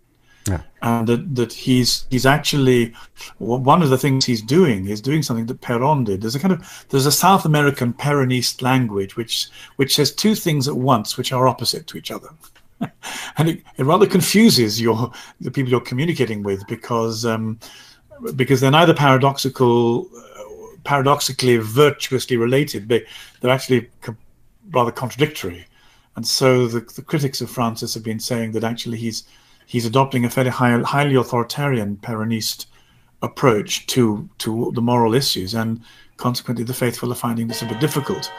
yeah. 0.47 0.63
and 0.83 1.09
that, 1.09 1.35
that 1.35 1.53
he's 1.53 2.07
he's 2.11 2.27
actually 2.27 2.93
one 3.39 3.83
of 3.83 3.91
the 3.91 3.99
things 3.99 4.25
he's 4.25 4.43
doing 4.43 4.89
is 4.89 5.01
doing 5.01 5.23
something 5.23 5.47
that 5.47 5.61
Peron 5.61 6.05
did. 6.05 6.21
There's 6.21 6.35
a 6.35 6.41
kind 6.41 6.53
of 6.53 6.87
there's 6.91 7.07
a 7.07 7.13
South 7.13 7.45
American 7.45 7.93
Peronist 7.95 8.61
language 8.61 9.17
which 9.17 9.49
which 9.77 9.95
says 9.95 10.13
two 10.13 10.35
things 10.35 10.69
at 10.69 10.77
once 10.77 11.17
which 11.17 11.33
are 11.33 11.49
opposite 11.49 11.87
to 11.89 11.99
each 11.99 12.11
other. 12.11 12.29
and 13.39 13.49
it, 13.49 13.63
it, 13.77 13.85
rather 13.85 14.07
confuses 14.07 14.81
your 14.81 15.13
the 15.41 15.51
people 15.51 15.71
you're 15.71 15.81
communicating 15.81 16.43
with 16.43 16.67
because 16.67 17.25
um, 17.25 17.59
because 18.35 18.61
they're 18.61 18.71
neither 18.71 18.95
paradoxical, 18.95 20.09
paradoxically 20.85 21.57
virtuously 21.57 22.37
related. 22.37 22.89
They 22.89 23.07
they're 23.41 23.51
actually 23.51 23.91
co- 24.01 24.17
rather 24.71 24.93
contradictory, 24.93 25.67
and 26.17 26.27
so 26.27 26.67
the, 26.67 26.81
the 26.81 27.03
critics 27.03 27.41
of 27.41 27.51
Francis 27.51 27.95
have 27.95 28.05
been 28.05 28.21
saying 28.21 28.53
that 28.53 28.65
actually 28.65 28.99
he's 28.99 29.25
he's 29.67 29.87
adopting 29.87 30.25
a 30.25 30.31
fairly 30.31 30.51
high, 30.51 30.79
highly 30.81 31.15
authoritarian 31.15 31.97
Peronist 31.97 32.67
approach 33.23 33.87
to 33.87 34.29
to 34.39 34.73
the 34.75 34.83
moral 34.83 35.15
issues, 35.15 35.55
and 35.55 35.81
consequently 36.17 36.65
the 36.65 36.75
faithful 36.75 37.13
are 37.13 37.17
finding 37.17 37.49
this 37.49 37.63
a 37.63 37.67
bit 37.67 37.81
difficult. 37.81 38.31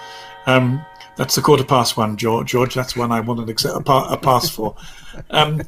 Um, 0.45 0.85
that's 1.15 1.35
the 1.35 1.41
quarter 1.41 1.63
past 1.63 1.95
one, 1.95 2.17
George. 2.17 2.49
George, 2.49 2.73
that's 2.73 2.95
one 2.95 3.11
I 3.11 3.19
wanted 3.19 3.49
a, 3.49 3.81
pa- 3.81 4.11
a 4.11 4.17
pass 4.17 4.49
for. 4.49 4.75
Um, 5.29 5.61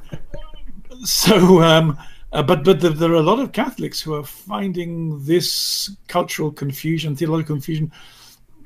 so, 1.03 1.61
um, 1.61 1.97
uh, 2.35 2.43
but 2.43 2.63
but 2.63 2.81
the, 2.81 2.89
there 2.89 3.11
are 3.11 3.15
a 3.15 3.21
lot 3.21 3.39
of 3.39 3.53
Catholics 3.53 4.01
who 4.01 4.13
are 4.13 4.23
finding 4.23 5.23
this 5.23 5.89
cultural 6.07 6.51
confusion, 6.51 7.15
theological 7.15 7.55
confusion, 7.55 7.91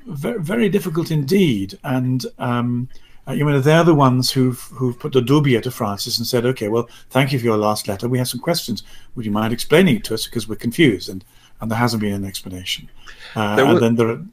very, 0.06 0.40
very 0.42 0.68
difficult 0.68 1.10
indeed. 1.10 1.78
And 1.84 2.26
um, 2.38 2.88
uh, 3.28 3.32
you 3.32 3.44
know, 3.44 3.60
they're 3.60 3.84
the 3.84 3.94
ones 3.94 4.30
who've 4.30 4.60
who've 4.74 4.98
put 4.98 5.12
the 5.12 5.20
dubia 5.20 5.62
to 5.62 5.70
Francis 5.70 6.18
and 6.18 6.26
said, 6.26 6.44
"Okay, 6.44 6.68
well, 6.68 6.88
thank 7.10 7.32
you 7.32 7.38
for 7.38 7.44
your 7.44 7.56
last 7.56 7.86
letter. 7.86 8.08
We 8.08 8.18
have 8.18 8.28
some 8.28 8.40
questions. 8.40 8.82
Would 9.14 9.24
you 9.24 9.32
mind 9.32 9.52
explaining 9.52 9.96
it 9.96 10.04
to 10.04 10.14
us 10.14 10.26
because 10.26 10.48
we're 10.48 10.56
confused?" 10.56 11.08
And 11.08 11.24
and 11.60 11.70
there 11.70 11.78
hasn't 11.78 12.00
been 12.00 12.14
an 12.14 12.24
explanation. 12.24 12.88
Uh, 13.36 13.56
and 13.58 13.78
then 13.78 13.94
there, 13.94 14.08
are, 14.08 14.24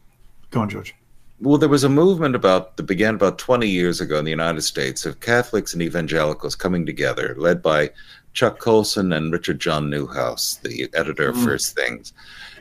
go 0.49 0.61
on, 0.61 0.69
George 0.69 0.95
well, 1.39 1.57
there 1.57 1.69
was 1.69 1.83
a 1.83 1.89
movement 1.89 2.35
about 2.35 2.77
that 2.77 2.83
began 2.83 3.13
about 3.13 3.37
20 3.37 3.67
years 3.67 4.01
ago 4.01 4.17
in 4.17 4.25
the 4.25 4.31
United 4.31 4.61
States 4.61 5.05
of 5.05 5.19
Catholics 5.19 5.73
and 5.73 5.81
evangelicals 5.81 6.55
coming 6.55 6.85
together, 6.85 7.35
led 7.37 7.61
by 7.61 7.91
Chuck 8.37 8.59
Colson 8.59 9.13
and 9.13 9.33
Richard 9.33 9.59
John 9.59 9.89
Neuhaus, 9.89 10.61
the 10.61 10.87
editor 10.93 11.29
of 11.29 11.35
mm. 11.35 11.43
First 11.43 11.73
Things. 11.73 12.13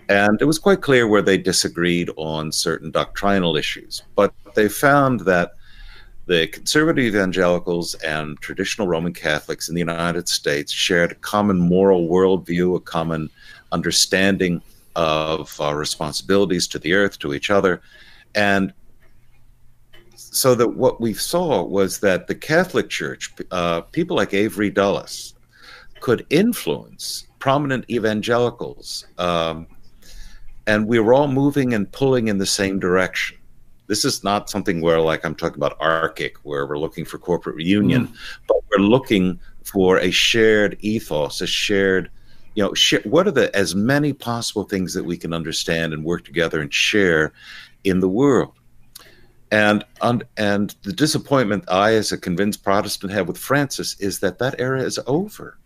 And 0.09 0.40
it 0.40 0.47
was 0.47 0.59
quite 0.59 0.80
clear 0.80 1.06
where 1.06 1.21
they 1.21 1.37
disagreed 1.37 2.09
on 2.16 2.50
certain 2.50 2.90
doctrinal 2.90 3.59
issues. 3.59 4.02
But 4.14 4.33
they 4.54 4.71
found 4.71 5.21
that 5.26 5.52
the 6.25 6.47
conservative 6.47 7.04
evangelicals 7.04 7.92
and 7.97 8.40
traditional 8.40 8.88
Roman 8.88 9.12
Catholics 9.12 9.68
in 9.68 9.75
the 9.75 9.80
United 9.80 10.30
States 10.30 10.73
shared 10.73 11.12
a 11.12 11.16
common 11.16 11.59
moral 11.59 12.09
worldview, 12.09 12.76
a 12.76 12.80
common 12.80 13.28
understanding 13.71 14.62
of 14.95 15.61
our 15.61 15.76
responsibilities 15.76 16.66
to 16.68 16.78
the 16.78 16.95
earth, 16.95 17.18
to 17.18 17.35
each 17.35 17.50
other, 17.50 17.83
and 18.35 18.73
so 20.14 20.54
that 20.54 20.68
what 20.68 21.02
we 21.02 21.12
saw 21.12 21.62
was 21.62 22.00
that 22.00 22.28
the 22.28 22.35
Catholic 22.35 22.88
Church, 22.88 23.30
uh, 23.50 23.83
people 23.83 24.16
like 24.16 24.33
Avery 24.33 24.71
Dulles, 24.71 25.35
could 26.00 26.26
influence 26.31 27.26
prominent 27.38 27.85
evangelicals, 27.91 29.07
um, 29.19 29.67
and 30.67 30.87
we 30.87 30.99
were 30.99 31.15
all 31.15 31.29
moving 31.29 31.75
and 31.75 31.91
pulling 31.93 32.29
in 32.29 32.38
the 32.38 32.47
same 32.47 32.79
direction. 32.79 33.38
This 33.87 34.05
is 34.05 34.25
not 34.25 34.50
something 34.50 34.81
where, 34.81 35.00
like 35.00 35.25
I'm 35.25 35.35
talking 35.35 35.57
about 35.57 35.79
ARCIC, 35.79 36.38
where 36.43 36.67
we're 36.67 36.79
looking 36.79 37.05
for 37.05 37.19
corporate 37.19 37.57
reunion, 37.57 38.09
mm. 38.09 38.17
but 38.49 38.57
we're 38.71 38.85
looking 38.85 39.38
for 39.65 39.99
a 39.99 40.11
shared 40.11 40.76
ethos, 40.81 41.41
a 41.41 41.47
shared 41.47 42.11
you 42.57 42.62
know, 42.62 42.73
sh- 42.75 43.05
what 43.05 43.29
are 43.29 43.33
the 43.33 43.55
as 43.55 43.75
many 43.75 44.12
possible 44.12 44.65
things 44.65 44.95
that 44.95 45.05
we 45.05 45.17
can 45.17 45.33
understand 45.33 45.93
and 45.93 46.03
work 46.03 46.25
together 46.25 46.61
and 46.61 46.73
share 46.73 47.33
in 47.85 48.00
the 48.00 48.09
world. 48.09 48.55
And 49.53 49.85
and 50.37 50.75
the 50.83 50.93
disappointment 50.93 51.65
I, 51.69 51.93
as 51.93 52.11
a 52.11 52.19
convinced 52.19 52.65
Protestant, 52.65 53.12
have 53.12 53.29
with 53.29 53.38
Francis 53.38 54.00
is 54.00 54.19
that 54.21 54.38
that 54.38 54.59
era 54.59 54.83
is 54.83 54.99
over, 55.07 55.59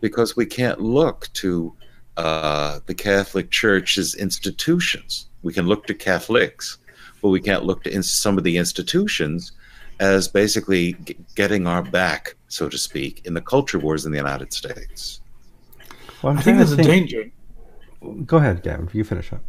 because 0.00 0.36
we 0.36 0.46
can't 0.46 0.80
look 0.80 1.28
to 1.34 1.72
uh, 2.16 2.80
the 2.86 2.94
Catholic 2.94 3.50
Church's 3.50 4.14
institutions. 4.14 5.26
We 5.42 5.52
can 5.52 5.66
look 5.66 5.86
to 5.86 5.94
Catholics, 5.94 6.78
but 7.20 7.28
we 7.30 7.40
can't 7.40 7.64
look 7.64 7.84
to 7.84 7.92
in- 7.92 8.02
some 8.02 8.38
of 8.38 8.44
the 8.44 8.56
institutions 8.56 9.52
as 10.00 10.28
basically 10.28 10.94
g- 11.04 11.16
getting 11.34 11.66
our 11.66 11.82
back, 11.82 12.34
so 12.48 12.68
to 12.68 12.78
speak, 12.78 13.22
in 13.24 13.34
the 13.34 13.40
culture 13.40 13.78
wars 13.78 14.06
in 14.06 14.12
the 14.12 14.18
United 14.18 14.52
States. 14.52 15.20
Well, 16.22 16.36
I 16.36 16.42
think 16.42 16.58
there's 16.58 16.74
think... 16.74 16.88
a 16.88 16.90
danger. 16.90 17.30
Go 18.26 18.38
ahead, 18.38 18.62
Gavin. 18.62 18.88
You 18.92 19.04
finish 19.04 19.32
up. 19.32 19.42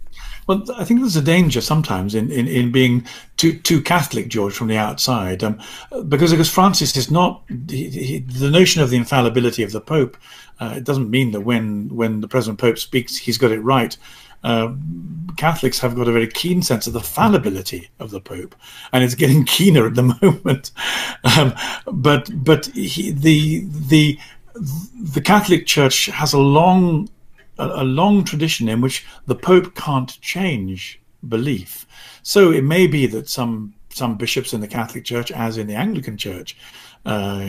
Well, 0.48 0.64
I 0.78 0.84
think 0.84 1.00
there's 1.00 1.16
a 1.16 1.22
danger 1.22 1.62
sometimes 1.62 2.16
in, 2.16 2.32
in, 2.32 2.48
in 2.48 2.72
being 2.72 3.06
too 3.38 3.58
too 3.60 3.82
Catholic, 3.82 4.28
George, 4.28 4.54
from 4.54 4.68
the 4.68 4.78
outside, 4.78 5.44
um, 5.44 5.60
because 6.08 6.32
because 6.32 6.50
Francis 6.50 6.96
is 6.96 7.10
not 7.10 7.44
he, 7.70 7.90
he, 7.90 8.20
the 8.20 8.50
notion 8.50 8.82
of 8.82 8.90
the 8.90 8.98
infallibility 8.98 9.64
of 9.64 9.72
the 9.72 9.82
Pope. 9.82 10.18
Uh, 10.60 10.76
it 10.78 10.84
doesn't 10.84 11.10
mean 11.10 11.32
that 11.32 11.42
when 11.42 11.90
when 11.90 12.22
the 12.22 12.28
present 12.28 12.60
Pope 12.60 12.78
speaks, 12.78 13.18
he's 13.18 13.38
got 13.38 13.52
it 13.52 13.60
right. 13.60 13.98
Uh, 14.44 14.76
Catholics 15.38 15.80
have 15.80 15.96
got 15.96 16.08
a 16.08 16.12
very 16.12 16.28
keen 16.28 16.62
sense 16.62 16.86
of 16.86 16.94
the 16.94 17.02
fallibility 17.02 17.90
of 18.00 18.12
the 18.12 18.22
Pope, 18.22 18.56
and 18.94 19.04
it's 19.04 19.16
getting 19.16 19.44
keener 19.46 19.88
at 19.88 19.96
the 19.96 20.16
moment. 20.22 20.72
Um, 21.38 21.54
but 21.92 22.30
but 22.44 22.68
he, 22.68 23.12
the 23.12 23.66
the 23.66 24.20
the 24.54 25.22
Catholic 25.22 25.66
Church 25.66 26.06
has 26.08 26.34
a 26.34 26.40
long 26.40 27.10
a, 27.58 27.68
a 27.68 27.84
long 27.84 28.24
tradition 28.24 28.70
in 28.70 28.82
which 28.82 29.06
the 29.26 29.36
Pope 29.36 29.76
can't 29.76 30.20
change 30.22 31.00
belief. 31.28 31.86
So 32.24 32.52
it 32.52 32.64
may 32.64 32.88
be 32.88 33.08
that 33.08 33.30
some 33.30 33.74
some 33.90 34.18
bishops 34.18 34.54
in 34.54 34.60
the 34.60 34.68
Catholic 34.68 35.06
Church, 35.06 35.32
as 35.32 35.58
in 35.58 35.68
the 35.68 35.76
Anglican 35.76 36.18
Church, 36.18 36.58
uh, 37.06 37.48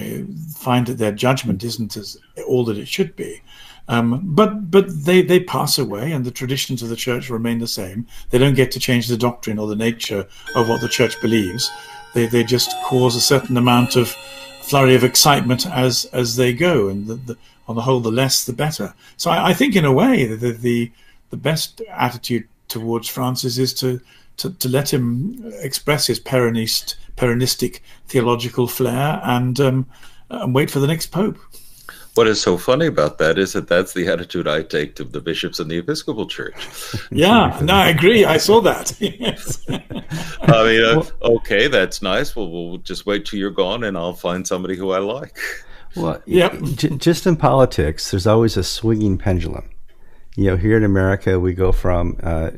find 0.54 0.86
that 0.86 0.98
their 0.98 1.10
judgment 1.10 1.64
isn't 1.64 1.96
as 1.96 2.16
all 2.46 2.64
that 2.64 2.78
it 2.78 2.86
should 2.86 3.16
be. 3.16 3.42
Um, 3.88 4.22
but 4.24 4.70
but 4.70 4.86
they, 5.04 5.22
they 5.22 5.40
pass 5.40 5.78
away, 5.78 6.12
and 6.12 6.24
the 6.24 6.30
traditions 6.30 6.82
of 6.82 6.88
the 6.88 6.96
church 6.96 7.30
remain 7.30 7.58
the 7.58 7.68
same. 7.68 8.06
They 8.30 8.38
don't 8.38 8.54
get 8.54 8.70
to 8.72 8.80
change 8.80 9.06
the 9.06 9.16
doctrine 9.16 9.58
or 9.58 9.68
the 9.68 9.76
nature 9.76 10.26
of 10.54 10.68
what 10.68 10.80
the 10.80 10.88
church 10.88 11.20
believes. 11.20 11.70
They 12.14 12.26
they 12.26 12.42
just 12.44 12.70
cause 12.84 13.14
a 13.14 13.20
certain 13.20 13.56
amount 13.56 13.96
of 13.96 14.08
flurry 14.62 14.94
of 14.96 15.04
excitement 15.04 15.66
as 15.66 16.04
as 16.06 16.36
they 16.36 16.52
go, 16.52 16.88
and 16.88 17.06
the, 17.06 17.14
the, 17.14 17.36
on 17.68 17.76
the 17.76 17.82
whole, 17.82 18.00
the 18.00 18.10
less 18.10 18.44
the 18.44 18.52
better. 18.52 18.94
So 19.16 19.30
I, 19.30 19.48
I 19.48 19.54
think, 19.54 19.76
in 19.76 19.84
a 19.84 19.92
way, 19.92 20.24
the, 20.26 20.52
the 20.52 20.90
the 21.30 21.36
best 21.36 21.82
attitude 21.90 22.46
towards 22.68 23.08
Francis 23.08 23.58
is 23.58 23.74
to 23.74 24.00
to, 24.38 24.50
to 24.50 24.68
let 24.68 24.92
him 24.92 25.52
express 25.60 26.06
his 26.06 26.20
Peronist, 26.20 26.96
Peronistic 27.16 27.80
theological 28.06 28.66
flair 28.66 29.20
and, 29.24 29.58
um, 29.60 29.86
and 30.28 30.54
wait 30.54 30.70
for 30.70 30.78
the 30.78 30.86
next 30.86 31.06
pope. 31.06 31.38
What 32.14 32.26
is 32.26 32.40
so 32.40 32.56
funny 32.56 32.86
about 32.86 33.18
that 33.18 33.38
is 33.38 33.52
that 33.52 33.68
that's 33.68 33.92
the 33.92 34.08
attitude 34.08 34.48
I 34.48 34.62
take 34.62 34.94
to 34.96 35.04
the 35.04 35.20
bishops 35.20 35.60
in 35.60 35.68
the 35.68 35.76
Episcopal 35.76 36.26
Church. 36.26 36.54
yeah, 37.10 37.58
no, 37.62 37.74
I 37.74 37.90
agree. 37.90 38.24
I 38.24 38.38
saw 38.38 38.62
that. 38.62 38.94
yes. 39.00 39.62
I 39.68 40.64
mean, 40.64 40.82
uh, 40.82 41.04
okay, 41.22 41.68
that's 41.68 42.00
nice. 42.00 42.34
Well, 42.34 42.50
we'll 42.50 42.78
just 42.78 43.04
wait 43.04 43.26
till 43.26 43.38
you're 43.38 43.50
gone, 43.50 43.84
and 43.84 43.98
I'll 43.98 44.14
find 44.14 44.46
somebody 44.46 44.76
who 44.76 44.92
I 44.92 44.98
like. 44.98 45.38
Well, 45.96 46.22
yep. 46.26 46.60
J- 46.62 46.96
just 46.96 47.26
in 47.26 47.36
politics, 47.36 48.10
there's 48.10 48.26
always 48.26 48.56
a 48.56 48.64
swinging 48.64 49.18
pendulum. 49.18 49.70
You 50.36 50.50
know, 50.50 50.56
here 50.56 50.76
in 50.76 50.84
America, 50.84 51.40
we 51.40 51.54
go 51.54 51.72
from 51.72 52.18
uh, 52.22 52.50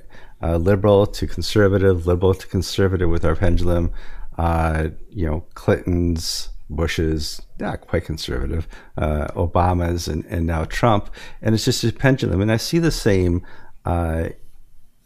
uh, 0.42 0.56
liberal 0.56 1.06
to 1.06 1.26
conservative, 1.26 2.06
liberal 2.06 2.34
to 2.34 2.46
conservative 2.46 3.08
with 3.08 3.24
our 3.24 3.36
pendulum. 3.36 3.92
Uh, 4.36 4.88
you 5.10 5.26
know, 5.26 5.44
Clinton's 5.54 6.50
Bush's, 6.70 7.40
not 7.58 7.80
quite 7.80 8.04
conservative, 8.04 8.68
uh, 8.96 9.28
Obama's, 9.28 10.06
and, 10.08 10.24
and 10.26 10.46
now 10.46 10.64
Trump. 10.64 11.10
And 11.40 11.54
it's 11.54 11.64
just 11.64 11.84
a 11.84 11.92
pendulum. 11.92 12.40
And 12.40 12.52
I 12.52 12.56
see 12.56 12.78
the 12.78 12.90
same 12.90 13.44
uh, 13.84 14.30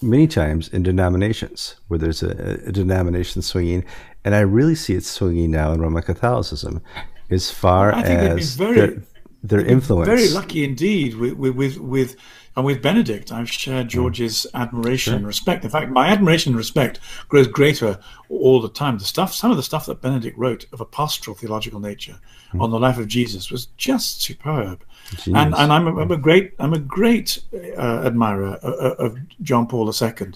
many 0.01 0.27
times 0.27 0.69
in 0.69 0.83
denominations 0.83 1.77
where 1.89 1.99
there's 1.99 2.23
a, 2.23 2.61
a, 2.67 2.73
denomination 2.73 3.43
swinging. 3.43 3.85
And 4.25 4.35
I 4.35 4.41
really 4.41 4.75
see 4.75 4.95
it 4.95 5.05
swinging 5.05 5.51
now 5.51 5.73
in 5.73 5.81
Roman 5.81 6.03
Catholicism 6.03 6.83
as 7.31 7.51
far 7.51 7.93
as 7.93 8.55
very, 8.55 8.75
their, 8.75 9.03
their 9.43 9.65
influence. 9.65 10.09
Very 10.09 10.29
lucky 10.29 10.65
indeed 10.65 11.15
with, 11.15 11.35
with, 11.35 11.79
with 11.79 12.17
and 12.55 12.67
with 12.67 12.83
Benedict, 12.83 13.33
I've 13.33 13.51
shared 13.51 13.87
mm. 13.87 13.91
George's 13.91 14.47
admiration 14.53 15.13
sure. 15.13 15.17
and 15.17 15.27
respect. 15.27 15.65
In 15.65 15.71
fact, 15.71 15.91
my 15.91 16.09
admiration 16.09 16.51
and 16.51 16.59
respect 16.59 17.01
grows 17.29 17.47
greater 17.47 17.99
all 18.29 18.61
the 18.61 18.69
time. 18.69 18.99
The 18.99 19.05
stuff, 19.05 19.33
some 19.33 19.51
of 19.51 19.57
the 19.57 19.63
stuff 19.63 19.87
that 19.87 20.03
Benedict 20.03 20.37
wrote 20.37 20.67
of 20.73 20.81
a 20.81 20.85
pastoral 20.85 21.35
theological 21.35 21.81
nature 21.81 22.19
mm. 22.53 22.61
on 22.61 22.71
the 22.71 22.79
life 22.79 22.99
of 22.99 23.09
Jesus 23.09 23.51
was 23.51 23.67
just 23.79 24.21
superb. 24.21 24.85
And 25.27 25.55
and 25.55 25.73
I'm 25.73 25.87
a, 25.87 26.01
I'm 26.01 26.11
a 26.11 26.17
great 26.17 26.53
I'm 26.59 26.75
a 26.75 26.79
great 26.79 27.43
uh, 27.55 28.03
admirer 28.05 28.55
of, 28.57 28.99
of, 28.99 29.19
John 29.43 29.67
Paul 29.67 29.91
II. 29.93 30.33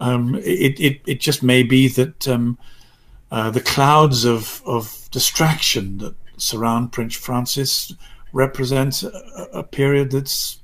Um, 0.00 0.36
it, 0.36 0.78
it 0.78 1.00
it 1.06 1.20
just 1.20 1.42
may 1.42 1.62
be 1.62 1.88
that 1.88 2.28
um, 2.28 2.58
uh, 3.30 3.50
the 3.50 3.60
clouds 3.60 4.24
of 4.24 4.62
of 4.66 5.08
distraction 5.10 5.98
that 5.98 6.14
surround 6.36 6.92
Prince 6.92 7.14
Francis 7.16 7.94
represents 8.32 9.02
a, 9.02 9.48
a 9.52 9.62
period 9.62 10.10
that's 10.10 10.58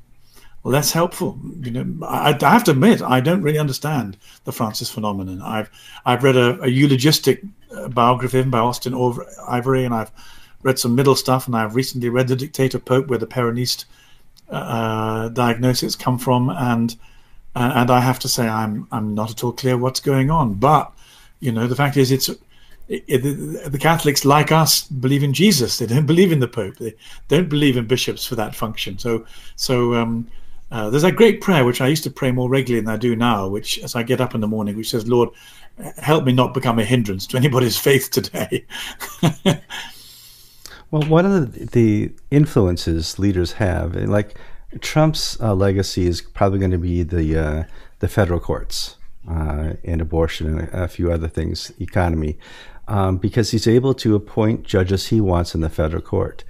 less 0.65 0.93
helpful. 0.93 1.39
You 1.61 1.71
know, 1.71 2.07
I, 2.07 2.37
I, 2.41 2.51
have 2.51 2.65
to 2.65 2.73
admit, 2.73 3.01
I 3.03 3.21
don't 3.21 3.43
really 3.43 3.59
understand 3.59 4.17
the 4.45 4.53
Francis 4.53 4.91
phenomenon. 4.91 5.41
I've 5.43 5.71
I've 6.05 6.23
read 6.23 6.37
a, 6.37 6.61
a 6.63 6.69
eulogistic 6.69 7.43
uh, 7.75 7.89
biography 7.89 8.43
by 8.43 8.59
Austen 8.59 8.95
Ivereigh, 8.95 9.85
and 9.85 9.95
I've 9.95 10.13
read 10.63 10.79
some 10.79 10.95
middle 10.95 11.15
stuff, 11.15 11.47
and 11.47 11.57
I've 11.57 11.75
recently 11.75 12.09
read 12.09 12.29
The 12.29 12.37
Dictator 12.37 12.79
Pope, 12.79 13.07
where 13.07 13.19
the 13.19 13.27
Peronist 13.27 13.87
uh, 14.51 15.29
diagnosis 15.29 15.97
come 15.97 16.19
from, 16.19 16.51
and 16.51 16.97
and 17.55 17.91
I 17.91 18.01
have 18.01 18.19
to 18.21 18.29
say, 18.29 18.49
I'm 18.49 18.87
I'm 18.93 19.15
not 19.15 19.31
at 19.31 19.43
all 19.43 19.53
clear 19.53 19.77
what's 19.77 20.01
going 20.01 20.31
on. 20.31 20.55
But 20.55 20.93
you 21.41 21.53
know, 21.53 21.67
the 21.67 21.77
fact 21.77 21.97
is, 21.97 22.11
it's 22.11 22.31
the 22.91 23.79
Catholics, 23.81 24.25
like 24.25 24.51
us, 24.51 24.83
believe 24.83 25.23
in 25.23 25.33
Jesus. 25.33 25.79
They 25.79 25.87
don't 25.87 26.07
believe 26.07 26.33
in 26.33 26.41
the 26.41 26.49
Pope. 26.49 26.77
They 26.77 26.95
don't 27.29 27.49
believe 27.49 27.77
in 27.77 27.87
bishops 27.87 28.27
for 28.27 28.35
that 28.35 28.55
function. 28.55 28.99
So, 28.99 29.25
so 29.55 29.95
um, 29.95 30.27
uh, 30.73 30.91
there's 30.91 31.05
a 31.05 31.13
great 31.13 31.41
prayer 31.41 31.65
which 31.65 31.81
I 31.81 31.87
used 31.87 32.03
to 32.05 32.11
pray 32.11 32.33
more 32.33 32.49
regularly 32.49 32.85
than 32.85 32.93
I 32.93 32.97
do 32.97 33.15
now, 33.15 33.47
which 33.47 33.79
as 33.79 33.95
I 33.95 34.03
get 34.03 34.21
up 34.21 34.35
in 34.35 34.41
the 34.41 34.49
morning, 34.49 34.77
which 34.77 34.91
says, 34.91 35.09
Lord, 35.09 35.29
help 35.99 36.25
me 36.25 36.33
not 36.33 36.53
become 36.53 36.81
a 36.81 36.85
hindrance 36.85 37.29
to 37.29 37.37
anybody's 37.37 37.79
faith 37.89 38.11
today. 38.11 38.67
well, 40.91 41.03
one 41.03 41.27
of 41.27 41.71
the, 41.71 42.13
influences 42.33 43.21
leaders 43.21 43.53
have, 43.53 43.95
like 43.95 44.37
Trump's 44.81 45.41
uh, 45.41 45.55
legacy 45.55 46.07
is 46.07 46.23
probably 46.23 46.59
going 46.59 46.71
to 46.73 46.79
be 46.79 47.05
the, 47.05 47.39
uh, 47.39 47.65
the 48.01 48.09
federal 48.09 48.41
courts 48.41 48.97
uh, 49.29 49.75
and 49.85 50.01
abortion 50.01 50.59
and 50.59 50.69
a, 50.73 50.89
few 50.89 51.13
other 51.13 51.29
things, 51.29 51.73
economy, 51.81 52.39
um, 52.91 53.19
because 53.19 53.53
he's 53.53 53.69
able 53.69 53.95
to 53.95 54.17
appoint 54.17 54.65
judges 54.65 55.07
he 55.07 55.21
wants 55.21 55.55
in 55.55 55.61
the 55.61 55.71
federal 55.71 56.03
court. 56.03 56.43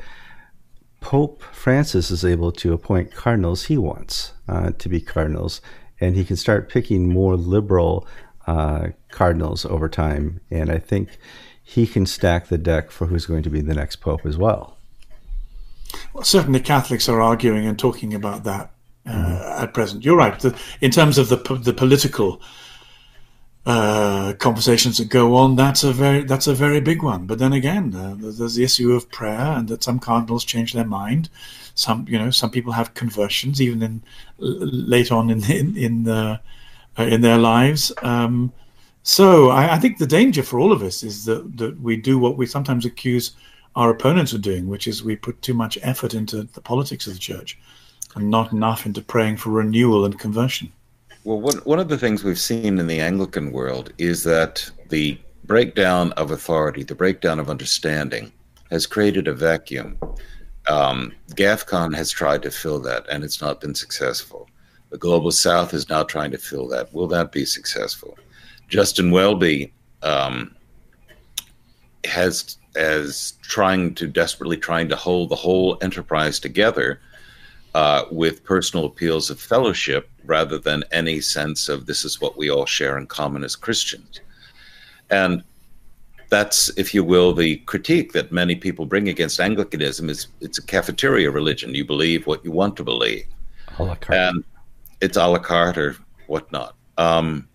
Pope 1.00 1.42
Francis 1.42 2.11
is 2.11 2.24
able 2.24 2.50
to 2.53 2.72
appoint 2.72 3.14
cardinals 3.14 3.66
he 3.66 3.76
wants 3.76 4.33
uh, 4.48 4.70
to 4.79 4.88
be 4.88 5.00
cardinals, 5.03 5.61
and 6.00 6.16
he 6.16 6.24
can 6.24 6.37
start 6.37 6.70
picking 6.70 7.12
more 7.12 7.37
liberal 7.37 8.07
uh, 8.46 8.88
cardinals 9.11 9.66
over 9.66 9.88
time. 9.88 10.40
And 10.50 10.70
I 10.70 10.79
think 10.79 11.18
he 11.62 11.87
can 11.87 12.07
stack 12.07 12.48
the 12.48 12.59
deck 12.59 12.90
for 12.90 13.07
who's 13.07 13.26
going 13.26 13.42
to 13.42 13.50
be 13.50 13.61
the 13.61 13.74
next 13.74 13.96
pope 13.96 14.24
as 14.24 14.38
well. 14.38 14.79
Well, 16.14 16.24
certainly 16.24 16.61
Catholics 16.61 17.09
are 17.09 17.20
arguing 17.20 17.66
and 17.66 17.79
talking 17.79 18.14
about 18.14 18.44
that 18.44 18.72
uh, 19.07 19.11
mm-hmm. 19.12 19.62
at 19.62 19.74
present. 19.74 20.07
You're 20.07 20.16
right. 20.16 20.38
The, 20.40 20.59
in 20.81 20.90
terms 20.90 21.18
of 21.18 21.29
the 21.29 21.37
the 21.37 21.74
political 21.74 22.40
uh, 23.66 24.00
conversations 24.35 24.99
that 24.99 25.09
go 25.09 25.37
on, 25.37 25.57
that's 25.57 25.85
a 25.85 25.93
very 25.93 26.23
that's 26.25 26.47
a 26.47 26.55
very 26.55 26.81
big 26.81 27.03
one. 27.03 27.27
But 27.27 27.38
then 27.38 27.53
again, 27.53 27.95
uh, 27.95 28.16
there's 28.19 28.55
the 28.55 28.64
issue 28.64 28.93
of 28.93 29.11
prayer, 29.11 29.38
and 29.57 29.69
that 29.69 29.83
some 29.83 29.99
cardinals 29.99 30.45
change 30.45 30.73
their 30.73 30.85
mind. 30.85 31.29
Some 31.75 32.07
you 32.09 32.19
know 32.19 32.31
some 32.31 32.51
people 32.51 32.73
have 32.73 32.95
conversions 32.95 33.61
even 33.61 33.83
in 33.83 34.03
late 34.38 35.12
on 35.12 35.31
in 35.31 35.45
in 35.51 35.77
in, 35.77 36.09
uh, 36.09 36.38
in 36.99 37.21
their 37.21 37.38
lives. 37.38 37.93
Um, 38.03 38.53
so 39.03 39.49
I, 39.51 39.75
I, 39.75 39.79
think 39.79 39.97
the 39.97 40.07
danger 40.07 40.43
for 40.43 40.61
all 40.61 40.73
of 40.73 40.83
us 40.83 41.03
is 41.03 41.25
that 41.25 41.57
that 41.57 41.81
we 41.81 41.97
do 41.97 42.19
what 42.19 42.37
we 42.37 42.47
sometimes 42.47 42.85
accuse 42.85 43.33
our 43.77 43.90
opponents 43.90 44.33
of 44.33 44.43
doing, 44.43 44.66
which 44.66 44.87
is 44.87 45.03
we 45.03 45.16
put 45.16 45.40
too 45.43 45.55
much 45.55 45.79
effort 45.83 46.14
into 46.14 46.43
the 46.43 46.61
politics 46.61 47.07
of 47.07 47.14
the 47.14 47.19
church 47.19 47.59
and 48.14 48.29
not 48.29 48.53
enough 48.53 48.87
into 48.87 49.01
praying 49.01 49.37
for 49.37 49.51
renewal 49.51 50.05
and 50.05 50.19
conversion. 50.19 50.73
Well, 51.24 51.40
one, 51.40 51.59
one 51.59 51.78
of 51.78 51.88
the 51.88 51.98
things 51.98 52.24
we've 52.24 52.38
seen 52.38 52.78
in 52.78 52.87
the 52.87 53.00
Anglican 53.00 53.52
world 53.52 53.92
is 53.98 54.22
that 54.24 54.70
the 54.88 55.18
breakdown 55.44 56.12
of 56.12 56.30
authority, 56.30 56.83
the 56.83 56.94
breakdown 56.94 57.38
of 57.38 57.50
understanding, 57.50 58.33
has 58.70 58.87
created 58.87 59.28
a 59.28 59.35
vacuum. 59.35 59.98
Um, 60.66 61.12
GAFCON 61.35 61.94
has 61.94 62.11
tried 62.11 62.42
to 62.42 62.50
fill 62.50 62.80
that, 62.80 63.06
and 63.11 63.22
it's 63.22 63.42
not 63.42 63.61
been 63.61 63.74
successful. 63.74 64.48
The 64.88 64.96
Global 64.96 65.30
South 65.30 65.74
is 65.74 65.90
now 65.90 66.04
trying 66.04 66.30
to 66.30 66.38
fill 66.38 66.66
that. 66.68 66.92
Will 66.94 67.09
that 67.09 67.33
be 67.33 67.44
successful? 67.44 68.16
Justin 68.68 69.11
Welby 69.11 69.72
um, 70.02 70.54
has 72.04 72.56
as 72.76 73.35
trying 73.42 73.94
to 73.96 74.06
desperately 74.06 74.56
trying 74.56 74.88
to 74.88 74.96
hold 74.96 75.28
the 75.28 75.37
whole 75.37 75.76
enterprise 75.83 76.38
together 76.38 77.00
uh, 77.74 78.04
with 78.11 78.44
personal 78.44 78.87
appeals 78.87 79.28
of 79.28 79.40
fellowship 79.40 80.09
rather 80.31 80.59
than 80.59 80.85
any 80.93 81.21
sense 81.21 81.69
of 81.69 81.87
this 81.87 82.05
is 82.05 82.21
what 82.21 82.38
we 82.38 82.49
all 82.49 82.64
share 82.64 82.97
in 82.97 83.07
common 83.07 83.43
as 83.43 83.57
Christians. 83.57 84.21
And 85.11 85.43
that's, 86.29 86.71
if 86.79 86.95
you 86.95 87.03
will, 87.03 87.35
the 87.35 87.57
critique 87.73 88.12
that 88.12 88.31
many 88.31 88.55
people 88.55 88.87
bring 88.87 89.09
against 89.09 89.40
Anglicanism 89.40 90.09
is 90.09 90.29
it's 90.40 90.59
a 90.59 90.62
cafeteria 90.62 91.31
religion. 91.33 91.75
You 91.75 91.85
believe 91.85 92.29
what 92.29 92.45
you 92.45 92.53
want 92.53 92.77
to 92.77 92.85
believe. 92.85 93.27
A 93.79 93.83
la 93.83 93.97
carte. 93.97 94.21
And 94.21 94.45
it's 95.01 95.16
a 95.16 95.27
la 95.27 95.40
carte 95.40 95.79
or 95.79 95.97
whatnot. 96.29 96.77
Um, 96.97 97.49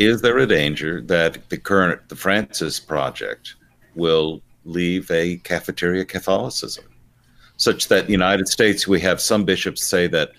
is 0.00 0.20
there 0.20 0.38
a 0.38 0.46
danger 0.46 1.00
that 1.02 1.48
the 1.48 1.56
current, 1.56 2.08
the 2.08 2.16
Francis 2.16 2.80
project 2.80 3.54
will 3.94 4.42
leave 4.64 5.08
a 5.12 5.36
cafeteria 5.36 6.04
Catholicism? 6.04 6.86
Such 7.56 7.86
that 7.86 8.06
the 8.06 8.12
United 8.12 8.48
States, 8.48 8.88
we 8.88 9.00
have 9.02 9.20
some 9.20 9.44
bishops 9.44 9.84
say 9.84 10.08
that 10.08 10.32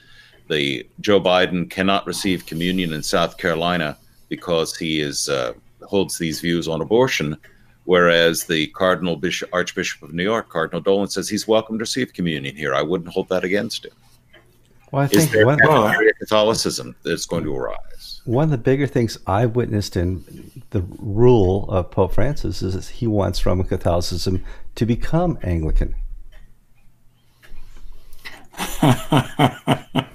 the 0.48 0.88
Joe 1.02 1.20
Biden 1.20 1.70
cannot 1.70 2.06
receive 2.06 2.46
communion 2.46 2.94
in 2.94 3.04
South 3.04 3.38
Carolina 3.38 3.98
because 4.30 4.76
he 4.76 5.02
is 5.02 5.30
uh, 5.30 5.54
holds 5.84 6.18
these 6.18 6.40
views 6.42 6.68
on 6.68 6.82
abortion, 6.82 7.38
whereas 7.86 8.46
the 8.46 8.68
Cardinal 8.68 9.16
Bishop, 9.16 9.50
Archbishop 9.54 10.04
of 10.04 10.14
New 10.14 10.24
York, 10.24 10.50
Cardinal 10.50 10.82
Dolan, 10.82 11.08
says 11.08 11.30
he's 11.30 11.48
welcome 11.48 11.78
to 11.78 11.84
receive 11.84 12.14
communion 12.14 12.56
here. 12.56 12.74
I 12.76 12.82
wouldn't 12.82 13.10
hold 13.10 13.30
that 13.30 13.44
against 13.44 13.86
him. 13.86 13.94
Well, 14.92 15.04
I 15.04 15.08
think 15.08 15.24
is 15.24 15.32
there 15.32 15.46
one, 15.46 15.60
well, 15.64 15.94
Catholicism 16.20 16.96
that's 17.04 17.26
going 17.26 17.44
to 17.44 17.56
arise? 17.56 18.22
One 18.26 18.46
of 18.46 18.52
the 18.52 18.58
bigger 18.58 18.88
things 18.88 19.18
I 19.28 19.46
witnessed 19.46 19.98
in 19.98 20.24
the 20.72 20.82
rule 21.00 21.70
of 21.70 21.92
Pope 21.92 22.14
Francis 22.14 22.62
is 22.62 22.88
he 22.88 23.08
wants 23.08 23.46
Roman 23.46 23.68
Catholicism 23.68 24.44
to 24.76 24.86
become 24.86 25.38
Anglican. 25.44 25.96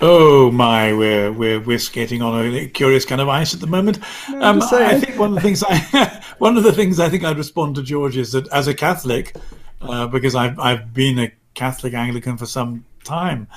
oh 0.00 0.50
my, 0.50 0.92
we're 0.92 1.32
we're 1.32 1.60
we're 1.60 1.78
skating 1.78 2.22
on 2.22 2.54
a 2.54 2.68
curious 2.68 3.04
kind 3.04 3.20
of 3.20 3.28
ice 3.28 3.54
at 3.54 3.60
the 3.60 3.66
moment. 3.66 3.98
Um, 4.28 4.62
I 4.62 4.98
think 4.98 5.18
one 5.18 5.30
of 5.30 5.34
the 5.34 5.40
things 5.40 5.64
I 5.66 6.22
one 6.38 6.56
of 6.56 6.62
the 6.62 6.72
things 6.72 7.00
I 7.00 7.08
think 7.08 7.24
I'd 7.24 7.38
respond 7.38 7.76
to 7.76 7.82
George 7.82 8.16
is 8.16 8.32
that 8.32 8.48
as 8.48 8.68
a 8.68 8.74
Catholic, 8.74 9.34
uh, 9.80 10.06
because 10.06 10.34
I've 10.34 10.58
I've 10.58 10.92
been 10.94 11.18
a 11.18 11.32
Catholic 11.54 11.94
Anglican 11.94 12.36
for 12.36 12.46
some 12.46 12.84
time, 13.04 13.48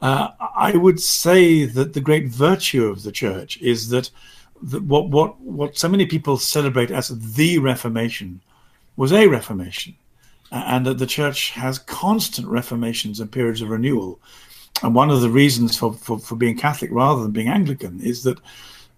uh, 0.00 0.28
I 0.56 0.72
would 0.76 1.00
say 1.00 1.64
that 1.64 1.94
the 1.94 2.00
great 2.00 2.28
virtue 2.28 2.86
of 2.86 3.02
the 3.02 3.12
Church 3.12 3.60
is 3.60 3.88
that 3.90 4.10
the, 4.62 4.80
what 4.80 5.08
what 5.08 5.40
what 5.40 5.76
so 5.76 5.88
many 5.88 6.06
people 6.06 6.38
celebrate 6.38 6.90
as 6.90 7.08
the 7.08 7.58
Reformation 7.58 8.40
was 8.96 9.12
a 9.12 9.26
Reformation, 9.26 9.94
and 10.50 10.86
that 10.86 10.98
the 10.98 11.06
church 11.06 11.50
has 11.50 11.78
constant 11.78 12.48
reformations 12.48 13.20
and 13.20 13.30
periods 13.30 13.62
of 13.62 13.70
renewal. 13.70 14.20
And 14.82 14.94
one 14.94 15.10
of 15.10 15.20
the 15.20 15.30
reasons 15.30 15.76
for, 15.76 15.92
for, 15.92 16.18
for 16.18 16.36
being 16.36 16.56
Catholic 16.56 16.90
rather 16.92 17.22
than 17.22 17.32
being 17.32 17.48
Anglican 17.48 18.00
is 18.00 18.22
that 18.22 18.38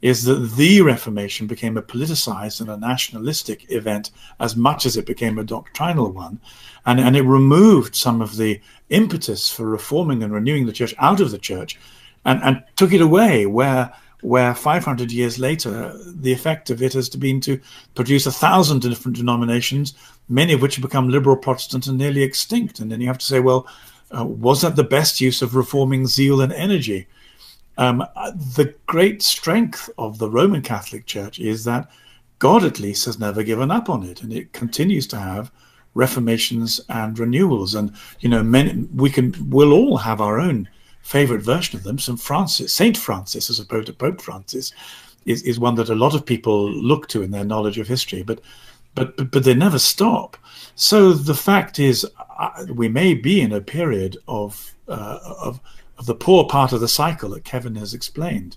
is 0.02 0.24
that 0.24 0.52
the 0.56 0.80
Reformation 0.80 1.46
became 1.46 1.76
a 1.76 1.82
politicized 1.82 2.60
and 2.60 2.70
a 2.70 2.76
nationalistic 2.76 3.70
event 3.70 4.10
as 4.38 4.56
much 4.56 4.86
as 4.86 4.96
it 4.96 5.04
became 5.04 5.38
a 5.38 5.44
doctrinal 5.44 6.10
one. 6.10 6.40
And, 6.86 6.98
and 6.98 7.16
it 7.16 7.22
removed 7.22 7.94
some 7.94 8.22
of 8.22 8.38
the 8.38 8.60
impetus 8.88 9.52
for 9.52 9.66
reforming 9.66 10.22
and 10.22 10.32
renewing 10.32 10.64
the 10.64 10.72
church 10.72 10.94
out 10.98 11.20
of 11.20 11.30
the 11.30 11.38
church 11.38 11.78
and, 12.24 12.42
and 12.42 12.64
took 12.76 12.92
it 12.92 13.00
away 13.00 13.46
where 13.46 13.92
where 14.22 14.54
500 14.54 15.10
years 15.10 15.38
later 15.38 15.96
the 16.04 16.32
effect 16.32 16.68
of 16.68 16.82
it 16.82 16.92
has 16.92 17.08
been 17.08 17.40
to 17.40 17.58
produce 17.94 18.26
a 18.26 18.32
thousand 18.32 18.82
different 18.82 19.16
denominations 19.16 19.94
many 20.28 20.52
of 20.52 20.60
which 20.60 20.76
have 20.76 20.82
become 20.82 21.08
liberal 21.08 21.36
protestant 21.36 21.86
and 21.86 21.96
nearly 21.96 22.22
extinct 22.22 22.80
and 22.80 22.92
then 22.92 23.00
you 23.00 23.06
have 23.06 23.16
to 23.16 23.24
say 23.24 23.40
well 23.40 23.66
uh, 24.16 24.24
was 24.24 24.62
that 24.62 24.76
the 24.76 24.84
best 24.84 25.20
use 25.20 25.42
of 25.42 25.54
reforming 25.54 26.06
zeal 26.06 26.40
and 26.40 26.52
energy 26.52 27.06
um, 27.80 28.04
the 28.54 28.74
great 28.86 29.22
strength 29.22 29.88
of 29.96 30.18
the 30.18 30.28
Roman 30.28 30.60
Catholic 30.60 31.06
Church 31.06 31.38
is 31.38 31.64
that 31.64 31.90
God, 32.38 32.62
at 32.62 32.78
least, 32.78 33.06
has 33.06 33.18
never 33.18 33.42
given 33.42 33.70
up 33.70 33.88
on 33.88 34.02
it, 34.02 34.22
and 34.22 34.32
it 34.32 34.52
continues 34.52 35.06
to 35.08 35.18
have 35.18 35.50
reformations 35.94 36.78
and 36.90 37.18
renewals. 37.18 37.74
And 37.74 37.94
you 38.20 38.28
know, 38.28 38.42
we 38.94 39.08
can 39.08 39.34
we'll 39.48 39.72
all 39.72 39.96
have 39.96 40.20
our 40.20 40.38
own 40.38 40.68
favorite 41.00 41.40
version 41.40 41.78
of 41.78 41.84
them. 41.84 41.98
St. 41.98 42.20
Francis, 42.20 42.72
Saint 42.72 42.98
Francis, 42.98 43.48
as 43.48 43.58
opposed 43.58 43.86
to 43.86 43.94
Pope 43.94 44.20
Francis, 44.20 44.72
is, 45.24 45.42
is 45.44 45.58
one 45.58 45.74
that 45.76 45.88
a 45.88 45.94
lot 45.94 46.14
of 46.14 46.26
people 46.26 46.70
look 46.70 47.08
to 47.08 47.22
in 47.22 47.30
their 47.30 47.44
knowledge 47.44 47.78
of 47.78 47.88
history, 47.88 48.22
but 48.22 48.40
but 48.94 49.16
but, 49.16 49.30
but 49.30 49.44
they 49.44 49.54
never 49.54 49.78
stop. 49.78 50.36
So 50.74 51.12
the 51.12 51.34
fact 51.34 51.78
is, 51.78 52.06
we 52.68 52.88
may 52.88 53.14
be 53.14 53.40
in 53.40 53.52
a 53.52 53.60
period 53.60 54.16
of 54.26 54.74
uh, 54.88 55.18
of 55.40 55.60
of 55.98 56.06
the 56.06 56.14
poor 56.14 56.44
part 56.44 56.72
of 56.72 56.80
the 56.80 56.88
cycle 56.88 57.30
that 57.30 57.44
Kevin 57.44 57.76
has 57.76 57.94
explained. 57.94 58.56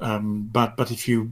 Um, 0.00 0.48
but 0.52 0.76
but 0.76 0.90
if 0.90 1.08
you 1.08 1.30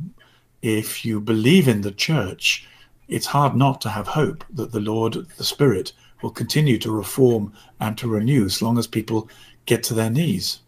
if 0.62 1.04
you 1.04 1.20
believe 1.20 1.68
in 1.68 1.82
the 1.82 1.92
church, 1.92 2.66
it's 3.08 3.26
hard 3.26 3.54
not 3.54 3.80
to 3.82 3.90
have 3.90 4.08
hope 4.08 4.44
that 4.50 4.72
the 4.72 4.80
Lord, 4.80 5.14
the 5.36 5.44
Spirit, 5.44 5.92
will 6.22 6.30
continue 6.30 6.78
to 6.78 6.90
reform 6.90 7.52
and 7.80 7.98
to 7.98 8.08
renew 8.08 8.46
as 8.46 8.62
long 8.62 8.78
as 8.78 8.86
people 8.86 9.28
get 9.66 9.82
to 9.84 9.94
their 9.94 10.10
knees. 10.10 10.60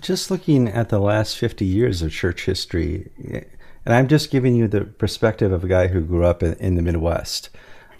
Just 0.00 0.30
looking 0.30 0.68
at 0.68 0.88
the 0.88 1.00
last 1.00 1.36
50 1.36 1.64
years 1.64 2.02
of 2.02 2.12
church 2.12 2.44
history, 2.44 3.10
and 3.86 3.94
I'm 3.94 4.08
just 4.08 4.32
giving 4.32 4.56
you 4.56 4.66
the 4.66 4.84
perspective 4.84 5.52
of 5.52 5.62
a 5.62 5.68
guy 5.68 5.86
who 5.86 6.00
grew 6.00 6.24
up 6.24 6.42
in, 6.42 6.54
in 6.54 6.74
the 6.74 6.82
Midwest. 6.82 7.50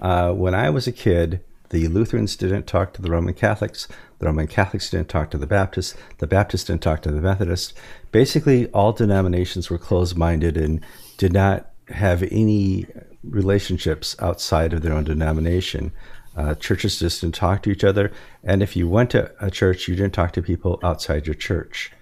Uh, 0.00 0.32
when 0.32 0.52
I 0.52 0.68
was 0.68 0.88
a 0.88 0.92
kid, 0.92 1.40
the 1.70 1.86
Lutherans 1.86 2.34
didn't 2.34 2.66
talk 2.66 2.92
to 2.94 3.02
the 3.02 3.10
Roman 3.10 3.34
Catholics. 3.34 3.86
The 4.18 4.26
Roman 4.26 4.48
Catholics 4.48 4.90
didn't 4.90 5.08
talk 5.08 5.30
to 5.30 5.38
the 5.38 5.46
Baptists. 5.46 5.94
The 6.18 6.26
Baptists 6.26 6.64
didn't 6.64 6.82
talk 6.82 7.02
to 7.02 7.12
the 7.12 7.20
Methodists. 7.20 7.72
Basically, 8.10 8.66
all 8.70 8.92
denominations 8.92 9.70
were 9.70 9.78
closed 9.78 10.16
minded 10.16 10.56
and 10.56 10.80
did 11.18 11.32
not 11.32 11.70
have 11.88 12.24
any 12.24 12.86
relationships 13.22 14.16
outside 14.18 14.72
of 14.72 14.82
their 14.82 14.92
own 14.92 15.04
denomination. 15.04 15.92
Uh, 16.36 16.54
churches 16.56 16.98
just 16.98 17.20
didn't 17.20 17.36
talk 17.36 17.62
to 17.62 17.70
each 17.70 17.84
other. 17.84 18.12
And 18.42 18.62
if 18.62 18.74
you 18.74 18.88
went 18.88 19.10
to 19.10 19.32
a 19.40 19.50
church, 19.52 19.86
you 19.86 19.94
didn't 19.94 20.14
talk 20.14 20.32
to 20.32 20.42
people 20.42 20.80
outside 20.82 21.26
your 21.26 21.34
church. 21.34 21.92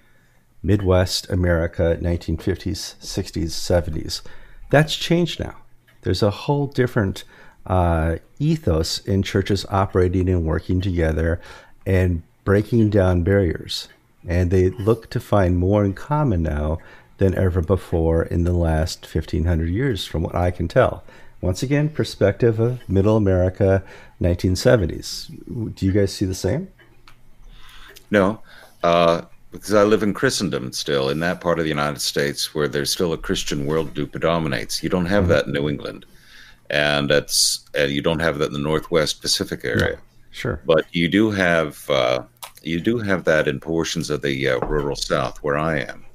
Midwest 0.65 1.29
America, 1.29 1.97
1950s, 2.01 2.95
60s, 2.99 3.49
70s. 3.49 4.21
That's 4.71 4.95
changed 4.95 5.39
now. 5.39 5.57
There's 6.01 6.23
a 6.23 6.31
whole 6.31 6.67
different 6.67 7.23
uh, 7.65 8.17
ethos 8.39 8.99
in 8.99 9.23
churches 9.23 9.65
operating 9.69 10.27
and 10.29 10.45
working 10.45 10.81
together 10.81 11.39
and 11.85 12.23
breaking 12.43 12.89
down 12.89 13.23
barriers. 13.23 13.89
And 14.27 14.49
they 14.49 14.71
look 14.71 15.09
to 15.11 15.19
find 15.19 15.57
more 15.57 15.85
in 15.85 15.93
common 15.93 16.41
now 16.43 16.79
than 17.17 17.35
ever 17.35 17.61
before 17.61 18.23
in 18.23 18.43
the 18.43 18.53
last 18.53 19.01
1500 19.01 19.69
years, 19.69 20.05
from 20.05 20.23
what 20.23 20.35
I 20.35 20.51
can 20.51 20.67
tell. 20.67 21.03
Once 21.41 21.61
again, 21.61 21.89
perspective 21.89 22.59
of 22.59 22.87
middle 22.89 23.17
America, 23.17 23.83
1970s. 24.19 25.75
Do 25.75 25.85
you 25.85 25.91
guys 25.91 26.11
see 26.11 26.25
the 26.25 26.33
same? 26.33 26.69
No, 28.09 28.41
uh, 28.83 29.23
because 29.55 29.73
I 29.73 29.83
live 29.83 30.03
in 30.03 30.13
Christendom 30.13 30.71
still, 30.71 31.09
in 31.09 31.19
that 31.19 31.41
part 31.41 31.59
of 31.59 31.65
the 31.65 31.69
United 31.69 32.01
States 32.01 32.53
where 32.53 32.67
there's 32.67 32.91
still 32.91 33.13
a 33.13 33.17
Christian 33.17 33.65
worldview 33.65 34.11
predominates. 34.11 34.83
You 34.83 34.89
don't 34.89 35.05
have 35.07 35.23
mm-hmm. 35.23 35.31
that 35.33 35.47
in 35.47 35.53
New 35.53 35.67
England 35.69 36.05
and 36.69 37.09
that's 37.09 37.65
and 37.75 37.91
you 37.91 38.01
don't 38.01 38.21
have 38.21 38.39
that 38.39 38.47
in 38.47 38.53
the 38.53 38.59
Northwest 38.59 39.21
Pacific 39.21 39.61
area. 39.63 39.95
No, 39.95 40.01
sure, 40.31 40.61
but 40.65 40.85
you 40.91 41.07
do 41.07 41.31
have 41.31 41.89
uh, 41.89 42.23
you 42.61 42.79
do 42.79 42.97
have 42.99 43.23
that 43.25 43.47
in 43.47 43.59
portions 43.59 44.09
of 44.09 44.21
the 44.21 44.49
uh, 44.49 44.59
rural 44.59 44.95
South 44.95 45.37
where 45.43 45.57
I 45.57 45.79
am. 45.79 46.05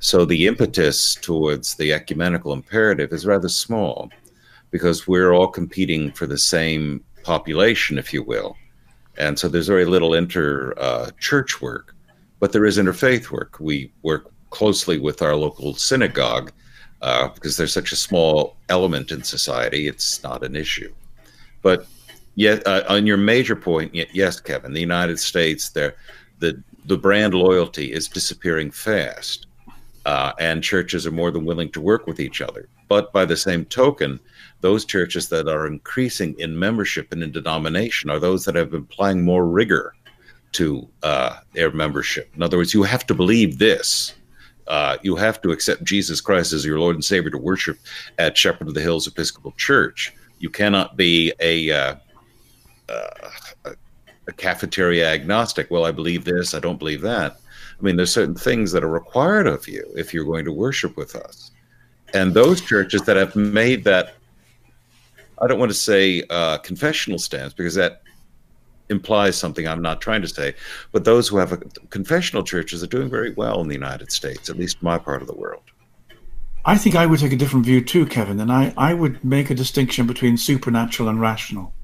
So 0.00 0.24
the 0.24 0.46
impetus 0.46 1.14
towards 1.14 1.76
the 1.76 1.92
ecumenical 1.92 2.52
imperative 2.52 3.12
is 3.12 3.24
rather 3.24 3.48
small, 3.48 4.10
because 4.70 5.08
we're 5.08 5.32
all 5.32 5.48
competing 5.48 6.12
for 6.12 6.26
the 6.26 6.38
same 6.38 7.02
population, 7.22 7.96
if 7.96 8.12
you 8.12 8.22
will, 8.22 8.56
and 9.16 9.38
so 9.38 9.48
there's 9.48 9.68
very 9.68 9.86
little 9.86 10.14
inter 10.14 10.74
uh, 10.76 11.10
church 11.18 11.62
work, 11.62 11.93
but 12.40 12.52
there 12.52 12.64
is 12.64 12.78
interfaith 12.78 13.30
work. 13.30 13.56
We 13.60 13.92
work 14.02 14.30
closely 14.50 14.98
with 14.98 15.22
our 15.22 15.34
local 15.34 15.74
synagogue 15.74 16.52
uh, 17.02 17.28
because 17.28 17.56
there's 17.56 17.72
such 17.72 17.92
a 17.92 17.96
small 17.96 18.56
element 18.68 19.10
in 19.10 19.22
society, 19.22 19.88
it's 19.88 20.22
not 20.22 20.42
an 20.42 20.56
issue. 20.56 20.92
But 21.60 21.86
yet, 22.34 22.66
uh, 22.66 22.84
on 22.88 23.06
your 23.06 23.18
major 23.18 23.56
point, 23.56 23.94
yes, 23.94 24.40
Kevin, 24.40 24.72
the 24.72 24.80
United 24.80 25.18
States, 25.18 25.68
there, 25.70 25.96
the 26.38 26.62
the 26.86 26.96
brand 26.96 27.34
loyalty 27.34 27.92
is 27.92 28.08
disappearing 28.08 28.70
fast, 28.70 29.46
uh, 30.04 30.32
and 30.38 30.62
churches 30.62 31.06
are 31.06 31.10
more 31.10 31.30
than 31.30 31.44
willing 31.44 31.70
to 31.72 31.80
work 31.80 32.06
with 32.06 32.20
each 32.20 32.40
other. 32.40 32.68
But 32.88 33.12
by 33.12 33.24
the 33.24 33.36
same 33.36 33.64
token, 33.64 34.20
those 34.60 34.84
churches 34.84 35.28
that 35.30 35.48
are 35.48 35.66
increasing 35.66 36.34
in 36.38 36.58
membership 36.58 37.12
and 37.12 37.22
in 37.22 37.32
denomination 37.32 38.10
are 38.10 38.18
those 38.18 38.44
that 38.44 38.54
have 38.54 38.70
been 38.70 38.82
applying 38.82 39.22
more 39.22 39.46
rigor 39.46 39.94
to 40.54 40.88
uh, 41.02 41.38
their 41.52 41.70
membership. 41.70 42.30
In 42.34 42.42
other 42.42 42.56
words, 42.56 42.74
you 42.74 42.82
have 42.82 43.06
to 43.06 43.14
believe 43.14 43.58
this 43.58 44.14
uh, 44.66 44.96
you 45.02 45.16
have 45.16 45.42
to 45.42 45.50
accept 45.50 45.84
Jesus 45.84 46.20
Christ 46.20 46.52
as 46.52 46.64
your 46.64 46.78
Lord 46.78 46.96
and 46.96 47.04
Savior 47.04 47.30
to 47.30 47.38
worship 47.38 47.78
at 48.18 48.36
Shepherd 48.36 48.68
of 48.68 48.74
the 48.74 48.80
Hills 48.80 49.06
Episcopal 49.06 49.52
Church. 49.52 50.14
You 50.38 50.50
cannot 50.50 50.96
be 50.96 51.32
a, 51.40 51.70
uh, 51.70 51.94
uh, 52.88 53.30
a 54.26 54.32
cafeteria 54.32 55.12
agnostic. 55.12 55.70
Well, 55.70 55.84
I 55.84 55.90
believe 55.90 56.24
this, 56.24 56.54
I 56.54 56.60
don't 56.60 56.78
believe 56.78 57.02
that. 57.02 57.36
I 57.78 57.82
mean, 57.82 57.96
there's 57.96 58.12
certain 58.12 58.34
things 58.34 58.72
that 58.72 58.84
are 58.84 58.88
required 58.88 59.46
of 59.46 59.68
you 59.68 59.84
if 59.96 60.14
you're 60.14 60.24
going 60.24 60.44
to 60.46 60.52
worship 60.52 60.96
with 60.96 61.14
us. 61.14 61.50
And 62.14 62.32
those 62.32 62.60
churches 62.60 63.02
that 63.02 63.16
have 63.16 63.36
made 63.36 63.84
that, 63.84 64.14
I 65.42 65.46
don't 65.46 65.58
want 65.58 65.72
to 65.72 65.76
say 65.76 66.22
uh, 66.30 66.58
confessional 66.58 67.18
stance 67.18 67.52
because 67.52 67.74
that 67.74 68.02
implies 68.88 69.36
something 69.36 69.66
I'm 69.66 69.82
not 69.82 70.00
trying 70.00 70.22
to 70.22 70.28
say. 70.28 70.54
But 70.92 71.04
those 71.04 71.28
who 71.28 71.38
have 71.38 71.52
a, 71.52 71.56
confessional 71.90 72.44
churches 72.44 72.82
are 72.82 72.88
doing 72.88 73.08
very 73.08 73.32
well 73.32 73.60
in 73.60 73.68
the 73.68 73.74
United 73.74 74.12
States, 74.12 74.50
at 74.50 74.58
least 74.58 74.82
my 74.82 74.98
part 74.98 75.22
of 75.22 75.28
the 75.28 75.34
world. 75.34 75.62
I 76.66 76.78
think 76.78 76.94
I 76.94 77.06
would 77.06 77.20
take 77.20 77.32
a 77.32 77.36
different 77.36 77.66
view 77.66 77.84
too, 77.84 78.06
Kevin, 78.06 78.40
and 78.40 78.50
I, 78.50 78.72
I 78.76 78.94
would 78.94 79.22
make 79.22 79.50
a 79.50 79.54
distinction 79.54 80.06
between 80.06 80.36
supernatural 80.36 81.08
and 81.08 81.20
rational. 81.20 81.74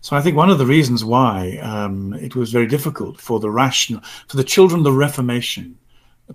So 0.00 0.16
I 0.16 0.20
think 0.20 0.36
one 0.36 0.50
of 0.50 0.58
the 0.58 0.66
reasons 0.66 1.04
why 1.04 1.58
um, 1.58 2.14
it 2.14 2.34
was 2.34 2.52
very 2.52 2.66
difficult 2.66 3.20
for 3.20 3.40
the 3.40 3.50
rational, 3.50 4.02
for 4.26 4.36
the 4.36 4.44
children 4.44 4.80
of 4.80 4.84
the 4.84 4.92
Reformation 4.92 5.78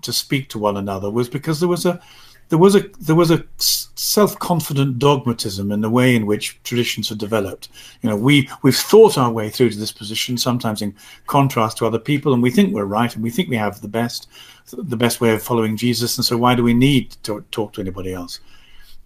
to 0.02 0.12
speak 0.12 0.48
to 0.50 0.58
one 0.58 0.76
another 0.76 1.10
was 1.10 1.28
because 1.28 1.60
there 1.60 1.68
was 1.68 1.86
a 1.86 2.00
there 2.48 2.58
was 2.58 2.74
a 2.76 2.80
there 3.00 3.16
was 3.16 3.30
a 3.30 3.44
self-confident 3.58 4.98
dogmatism 4.98 5.72
in 5.72 5.80
the 5.80 5.90
way 5.90 6.14
in 6.14 6.26
which 6.26 6.62
traditions 6.62 7.08
had 7.08 7.18
developed. 7.18 7.68
You 8.02 8.10
know, 8.10 8.16
we 8.16 8.48
we've 8.62 8.76
thought 8.76 9.18
our 9.18 9.32
way 9.32 9.48
through 9.50 9.70
to 9.70 9.78
this 9.78 9.92
position, 9.92 10.36
sometimes 10.36 10.82
in 10.82 10.94
contrast 11.26 11.78
to 11.78 11.86
other 11.86 11.98
people, 11.98 12.34
and 12.34 12.42
we 12.42 12.50
think 12.50 12.72
we're 12.72 12.84
right 12.84 13.14
and 13.14 13.22
we 13.22 13.30
think 13.30 13.48
we 13.48 13.56
have 13.56 13.80
the 13.80 13.88
best 13.88 14.28
the 14.72 14.96
best 14.96 15.20
way 15.20 15.32
of 15.32 15.42
following 15.42 15.76
Jesus. 15.76 16.16
And 16.18 16.24
so, 16.24 16.36
why 16.36 16.54
do 16.54 16.62
we 16.62 16.74
need 16.74 17.12
to 17.22 17.44
talk 17.50 17.72
to 17.74 17.80
anybody 17.80 18.12
else? 18.12 18.40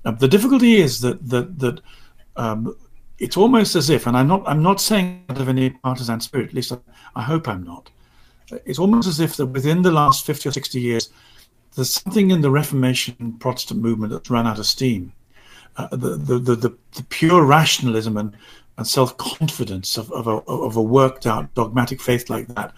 Uh, 0.05 0.13
the 0.13 0.29
difficulty 0.29 0.77
is 0.77 1.01
that 1.01 1.29
that 1.29 1.59
that 1.59 1.81
um, 2.37 2.77
it's 3.19 3.37
almost 3.37 3.77
as 3.77 3.91
if, 3.91 4.07
and 4.07 4.17
I'm 4.17 4.29
not 4.29 4.43
I'm 4.47 4.63
not 4.63 4.81
saying 4.81 5.25
out 5.29 5.41
of 5.41 5.49
any 5.49 5.71
partisan 5.71 6.21
spirit. 6.21 6.49
At 6.49 6.55
least 6.55 6.73
I, 6.73 6.79
I 7.15 7.23
hope 7.23 7.49
I'm 7.49 7.63
not. 7.63 7.91
It's 8.65 8.79
almost 8.79 9.07
as 9.07 9.21
if 9.21 9.37
that 9.37 9.47
within 9.47 9.83
the 9.83 9.93
last 9.93 10.27
fifty 10.27 10.49
or 10.49 10.53
sixty 10.53 10.81
years 10.81 11.11
there's 11.79 11.91
something 11.91 12.33
in 12.33 12.41
the 12.41 12.51
Reformation 12.51 13.37
Protestant 13.39 13.81
movement 13.81 14.13
that's 14.13 14.29
run 14.29 14.49
out 14.49 14.59
of 14.59 14.67
steam. 14.67 15.13
Uh, 15.77 15.87
the, 15.93 16.17
the, 16.17 16.39
the, 16.57 16.77
the, 16.97 17.05
pure 17.05 17.45
rationalism 17.45 18.17
and, 18.17 18.37
and 18.79 18.85
self 18.85 19.17
confidence 19.17 19.97
of, 19.97 20.11
of, 20.11 20.27
a, 20.27 20.39
of 20.51 20.75
a 20.75 20.83
worked 20.83 21.25
out 21.25 21.55
dogmatic 21.55 22.01
faith 22.01 22.29
like 22.29 22.49
that 22.49 22.75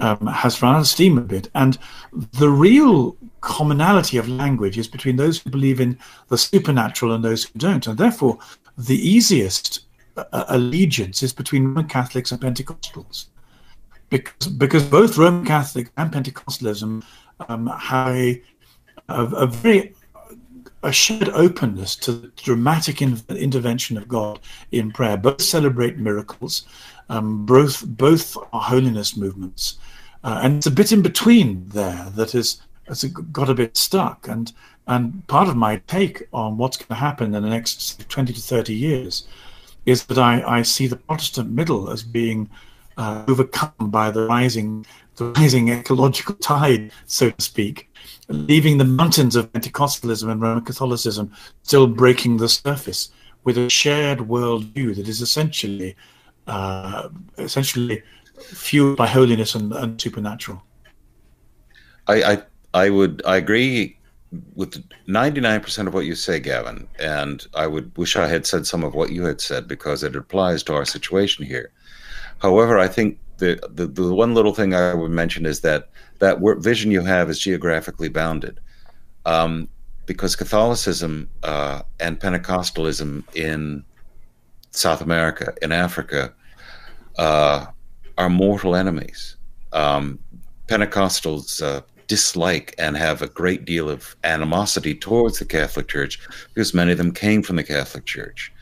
um, 0.00 0.26
has 0.26 0.62
run 0.62 0.74
out 0.74 0.80
of 0.80 0.86
steam 0.86 1.18
a 1.18 1.20
bit. 1.20 1.50
And 1.54 1.76
the 2.12 2.48
real 2.48 3.14
commonality 3.42 4.16
of 4.16 4.26
language 4.26 4.78
is 4.78 4.88
between 4.88 5.16
those 5.16 5.38
who 5.38 5.50
believe 5.50 5.78
in 5.78 5.98
the 6.28 6.38
supernatural 6.38 7.12
and 7.12 7.22
those 7.22 7.44
who 7.44 7.58
don't. 7.58 7.86
And 7.86 7.98
therefore, 7.98 8.38
the 8.78 8.96
easiest 8.96 9.80
uh, 10.16 10.46
allegiance 10.48 11.22
is 11.22 11.34
between 11.34 11.66
Roman 11.66 11.88
Catholics 11.88 12.32
and 12.32 12.40
Pentecostals. 12.40 13.26
Because, 14.08 14.48
because 14.48 14.82
both 14.82 15.18
Roman 15.18 15.44
Catholic 15.44 15.90
and 15.98 16.10
Pentecostalism 16.10 17.04
um, 17.48 17.68
a, 17.68 18.42
a, 19.08 19.24
a, 19.24 19.46
very 19.46 19.94
a 20.82 20.92
shared 20.92 21.28
openness 21.30 21.96
to 21.96 22.12
the 22.12 22.28
dramatic 22.36 23.02
in, 23.02 23.20
intervention 23.28 23.96
of 23.96 24.08
God 24.08 24.40
in 24.72 24.90
prayer. 24.92 25.16
Both 25.16 25.42
celebrate 25.42 25.98
miracles, 25.98 26.66
um, 27.08 27.44
both 27.44 27.86
both 27.86 28.36
are 28.52 28.60
holiness 28.60 29.16
movements, 29.16 29.78
uh, 30.24 30.40
and 30.42 30.56
it's 30.56 30.66
a 30.66 30.70
bit 30.70 30.92
in 30.92 31.02
between 31.02 31.68
there 31.68 32.08
that 32.14 32.34
is 32.34 32.60
has 32.88 33.04
got 33.04 33.48
a 33.48 33.54
bit 33.54 33.76
stuck. 33.76 34.28
And 34.28 34.52
and 34.86 35.26
part 35.26 35.48
of 35.48 35.56
my 35.56 35.76
take 35.86 36.28
on 36.32 36.56
what's 36.56 36.76
going 36.76 36.88
to 36.88 36.94
happen 36.94 37.34
in 37.34 37.42
the 37.42 37.48
next 37.48 38.08
twenty 38.08 38.32
to 38.32 38.40
thirty 38.40 38.74
years 38.74 39.26
is 39.86 40.04
that 40.06 40.18
I, 40.18 40.42
I 40.58 40.62
see 40.62 40.86
the 40.86 40.96
Protestant 40.96 41.50
middle 41.50 41.90
as 41.90 42.02
being 42.02 42.50
uh, 42.96 43.24
overcome 43.28 43.72
by 43.90 44.10
the 44.10 44.26
rising 44.26 44.84
the 45.16 45.26
rising 45.26 45.68
ecological 45.68 46.34
tide, 46.36 46.92
so 47.06 47.30
to 47.30 47.42
speak, 47.42 47.90
leaving 48.28 48.78
the 48.78 48.84
mountains 48.84 49.36
of 49.36 49.52
Pentecostalism 49.52 50.30
and 50.30 50.40
Roman 50.40 50.64
Catholicism 50.64 51.32
still 51.62 51.86
breaking 51.86 52.36
the 52.36 52.48
surface 52.48 53.10
with 53.44 53.58
a 53.58 53.68
shared 53.70 54.18
worldview 54.18 54.94
that 54.96 55.08
is 55.08 55.20
essentially 55.20 55.96
uh, 56.46 57.08
essentially 57.38 58.02
fueled 58.40 58.96
by 58.96 59.06
holiness 59.06 59.54
and, 59.54 59.72
and 59.72 60.00
supernatural. 60.00 60.62
I, 62.06 62.22
I 62.22 62.42
I 62.72 62.90
would 62.90 63.22
I 63.24 63.36
agree 63.36 63.98
with 64.54 64.84
99% 65.08 65.88
of 65.88 65.94
what 65.94 66.06
you 66.06 66.14
say, 66.14 66.38
Gavin, 66.38 66.86
and 67.00 67.44
I 67.54 67.66
would 67.66 67.96
wish 67.96 68.16
I 68.16 68.28
had 68.28 68.46
said 68.46 68.64
some 68.64 68.84
of 68.84 68.94
what 68.94 69.10
you 69.10 69.24
had 69.24 69.40
said 69.40 69.66
because 69.66 70.04
it 70.04 70.14
applies 70.14 70.62
to 70.64 70.74
our 70.74 70.84
situation 70.84 71.44
here. 71.44 71.72
However, 72.38 72.78
I 72.78 72.86
think 72.86 73.18
the, 73.40 73.58
the, 73.68 73.86
the 73.86 74.14
one 74.14 74.34
little 74.34 74.54
thing 74.54 74.74
I 74.74 74.94
would 74.94 75.10
mention 75.10 75.44
is 75.46 75.60
that 75.60 75.90
that 76.20 76.38
vision 76.58 76.90
you 76.90 77.02
have 77.02 77.28
is 77.28 77.38
geographically 77.38 78.08
bounded. 78.08 78.60
Um, 79.26 79.68
because 80.06 80.34
Catholicism 80.34 81.28
uh, 81.42 81.82
and 82.00 82.18
Pentecostalism 82.18 83.24
in 83.36 83.84
South 84.70 85.00
America, 85.00 85.54
in 85.62 85.72
Africa, 85.72 86.32
uh, 87.18 87.66
are 88.18 88.30
mortal 88.30 88.74
enemies. 88.74 89.36
Um, 89.72 90.18
Pentecostals 90.66 91.62
uh, 91.62 91.82
dislike 92.06 92.74
and 92.76 92.96
have 92.96 93.22
a 93.22 93.28
great 93.28 93.64
deal 93.64 93.88
of 93.88 94.16
animosity 94.24 94.94
towards 94.94 95.38
the 95.38 95.44
Catholic 95.44 95.86
Church 95.86 96.18
because 96.54 96.74
many 96.74 96.92
of 96.92 96.98
them 96.98 97.12
came 97.12 97.42
from 97.42 97.56
the 97.56 97.64
Catholic 97.64 98.04
Church. 98.04 98.52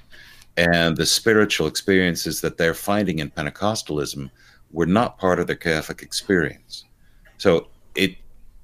And 0.58 0.96
the 0.96 1.06
spiritual 1.06 1.66
experiences 1.66 2.40
that 2.40 2.58
they're 2.58 2.74
finding 2.74 3.20
in 3.20 3.30
Pentecostalism 3.30 4.30
were 4.72 4.86
not 4.86 5.18
part 5.18 5.38
of 5.38 5.46
their 5.46 5.56
Catholic 5.56 6.02
experience. 6.02 6.84
So 7.38 7.68
it, 7.94 8.16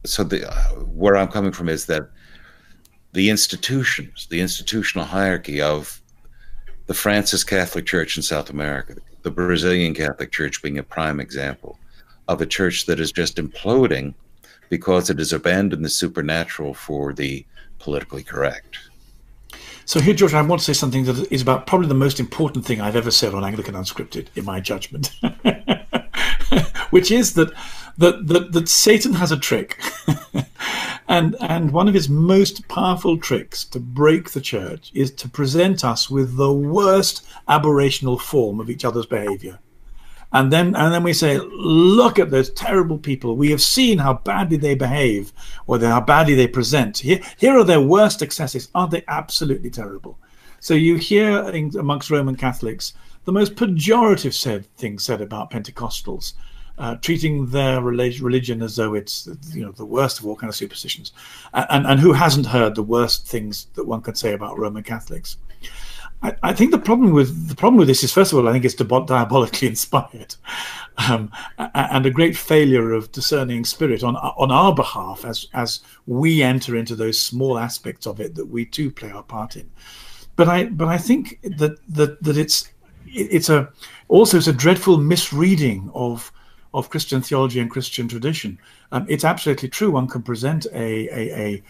so 0.04 0.24
the 0.24 0.50
uh, 0.50 0.54
where 0.84 1.16
I'm 1.16 1.28
coming 1.28 1.52
from 1.52 1.68
is 1.68 1.86
that 1.86 2.08
the 3.12 3.30
institutions, 3.30 4.26
the 4.28 4.40
institutional 4.40 5.06
hierarchy 5.06 5.60
of 5.60 6.00
the 6.86 6.94
Francis 6.94 7.44
Catholic 7.44 7.86
Church 7.86 8.16
in 8.16 8.22
South 8.22 8.50
America, 8.50 8.96
the 9.22 9.30
Brazilian 9.30 9.94
Catholic 9.94 10.32
Church 10.32 10.62
being 10.62 10.78
a 10.78 10.82
prime 10.82 11.20
example 11.20 11.78
of 12.28 12.40
a 12.40 12.46
church 12.46 12.86
that 12.86 13.00
is 13.00 13.12
just 13.12 13.36
imploding 13.36 14.14
because 14.68 15.10
it 15.10 15.18
has 15.18 15.32
abandoned 15.32 15.84
the 15.84 15.88
supernatural 15.88 16.74
for 16.74 17.12
the 17.12 17.44
politically 17.78 18.22
correct. 18.22 18.78
So 19.86 20.00
here, 20.00 20.14
George, 20.14 20.32
I 20.32 20.40
want 20.40 20.60
to 20.60 20.64
say 20.64 20.72
something 20.72 21.04
that 21.04 21.30
is 21.30 21.42
about 21.42 21.66
probably 21.66 21.88
the 21.88 21.94
most 21.94 22.18
important 22.18 22.64
thing 22.64 22.80
I've 22.80 22.96
ever 22.96 23.10
said 23.10 23.34
on 23.34 23.44
Anglican 23.44 23.74
Unscripted, 23.74 24.28
in 24.34 24.44
my 24.44 24.58
judgment, 24.58 25.10
which 26.90 27.10
is 27.10 27.34
that 27.34 27.52
that, 27.96 28.26
that, 28.26 28.52
that 28.52 28.68
Satan 28.68 29.14
has 29.14 29.30
a 29.30 29.38
trick. 29.38 29.80
and 31.08 31.36
and 31.40 31.70
one 31.70 31.88
of 31.88 31.94
his 31.94 32.08
most 32.08 32.66
powerful 32.68 33.18
tricks 33.18 33.64
to 33.66 33.78
break 33.78 34.30
the 34.30 34.40
church 34.40 34.90
is 34.94 35.10
to 35.12 35.28
present 35.28 35.84
us 35.84 36.10
with 36.10 36.36
the 36.36 36.52
worst 36.52 37.26
aberrational 37.48 38.20
form 38.20 38.60
of 38.60 38.70
each 38.70 38.84
other's 38.84 39.06
behavior. 39.06 39.58
And 40.32 40.52
then 40.52 40.74
and 40.74 40.92
then 40.92 41.04
we 41.04 41.12
say 41.12 41.38
look 41.38 42.18
at 42.18 42.30
those 42.30 42.50
terrible 42.50 42.98
people. 42.98 43.36
We 43.36 43.50
have 43.50 43.62
seen 43.62 43.98
how 43.98 44.14
badly 44.14 44.56
they 44.56 44.74
behave 44.74 45.32
or 45.66 45.78
how 45.78 46.00
badly 46.00 46.34
they 46.34 46.48
present. 46.48 46.98
Here, 46.98 47.20
here 47.38 47.56
are 47.56 47.64
their 47.64 47.80
worst 47.80 48.20
excesses. 48.20 48.68
Aren't 48.74 48.90
they 48.90 49.04
absolutely 49.06 49.70
terrible? 49.70 50.18
So 50.58 50.74
you 50.74 50.96
hear 50.96 51.40
amongst 51.78 52.10
roman 52.10 52.36
catholics 52.36 52.94
the 53.24 53.32
most 53.32 53.54
pejorative 53.54 54.34
said 54.34 54.66
things 54.76 55.04
said 55.04 55.20
about 55.20 55.50
pentecostals 55.50 56.34
uh, 56.78 56.96
treating 56.96 57.46
their 57.46 57.80
religion 57.80 58.62
as 58.62 58.76
though 58.76 58.94
it's 58.94 59.28
you 59.52 59.64
know 59.64 59.72
the 59.72 59.84
worst 59.84 60.18
of 60.18 60.26
all 60.26 60.36
kind 60.36 60.48
of 60.48 60.56
superstitions, 60.56 61.12
and 61.52 61.86
and 61.86 62.00
who 62.00 62.12
hasn't 62.12 62.46
heard 62.46 62.74
the 62.74 62.82
worst 62.82 63.26
things 63.26 63.66
that 63.74 63.86
one 63.86 64.00
could 64.00 64.18
say 64.18 64.32
about 64.32 64.58
Roman 64.58 64.82
Catholics? 64.82 65.36
I, 66.22 66.34
I 66.42 66.52
think 66.52 66.70
the 66.70 66.78
problem 66.78 67.12
with 67.12 67.48
the 67.48 67.54
problem 67.54 67.78
with 67.78 67.86
this 67.86 68.02
is 68.02 68.12
first 68.12 68.32
of 68.32 68.38
all 68.38 68.48
I 68.48 68.52
think 68.52 68.64
it's 68.64 68.74
diabolically 68.74 69.68
inspired, 69.74 70.34
um, 71.08 71.30
and 71.58 72.06
a 72.06 72.10
great 72.10 72.36
failure 72.36 72.92
of 72.92 73.12
discerning 73.12 73.64
spirit 73.64 74.02
on 74.02 74.16
on 74.16 74.50
our 74.50 74.74
behalf 74.74 75.24
as 75.24 75.46
as 75.52 75.80
we 76.06 76.42
enter 76.42 76.74
into 76.74 76.96
those 76.96 77.20
small 77.20 77.56
aspects 77.56 78.06
of 78.06 78.18
it 78.20 78.34
that 78.34 78.46
we 78.46 78.64
too 78.64 78.90
play 78.90 79.12
our 79.12 79.22
part 79.22 79.54
in. 79.54 79.70
But 80.34 80.48
I 80.48 80.64
but 80.64 80.88
I 80.88 80.98
think 80.98 81.38
that 81.42 81.78
that 81.88 82.20
that 82.20 82.36
it's 82.36 82.68
it's 83.06 83.48
a 83.48 83.70
also 84.08 84.38
it's 84.38 84.46
a 84.46 84.52
dreadful 84.52 84.98
misreading 84.98 85.90
of 85.94 86.32
of 86.72 86.90
Christian 86.90 87.22
theology 87.22 87.60
and 87.60 87.70
Christian 87.70 88.08
tradition. 88.08 88.58
Um, 88.92 89.06
it's 89.08 89.24
absolutely 89.24 89.68
true. 89.68 89.92
One 89.92 90.08
can 90.08 90.22
present 90.22 90.66
a, 90.72 91.08
a, 91.08 91.38
a 91.38 91.62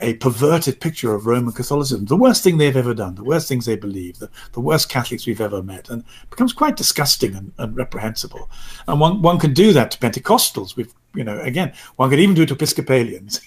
a 0.00 0.14
perverted 0.14 0.80
picture 0.80 1.12
of 1.14 1.26
Roman 1.26 1.52
Catholicism, 1.52 2.04
the 2.04 2.16
worst 2.16 2.44
thing 2.44 2.56
they've 2.56 2.76
ever 2.76 2.94
done, 2.94 3.16
the 3.16 3.24
worst 3.24 3.48
things 3.48 3.66
they 3.66 3.74
believe, 3.74 4.18
the, 4.18 4.30
the 4.52 4.60
worst 4.60 4.88
Catholics 4.88 5.26
we've 5.26 5.40
ever 5.40 5.60
met, 5.62 5.90
and 5.90 6.04
becomes 6.30 6.52
quite 6.52 6.76
disgusting 6.76 7.34
and, 7.34 7.52
and 7.58 7.76
reprehensible. 7.76 8.48
And 8.86 9.00
one, 9.00 9.22
one 9.22 9.40
can 9.40 9.52
do 9.52 9.72
that 9.72 9.90
to 9.90 9.98
Pentecostals. 9.98 10.76
We've, 10.76 10.94
you 11.14 11.24
know, 11.24 11.40
again, 11.40 11.72
one 11.96 12.10
could 12.10 12.20
even 12.20 12.36
do 12.36 12.42
it 12.42 12.46
to 12.46 12.54
Episcopalians. 12.54 13.40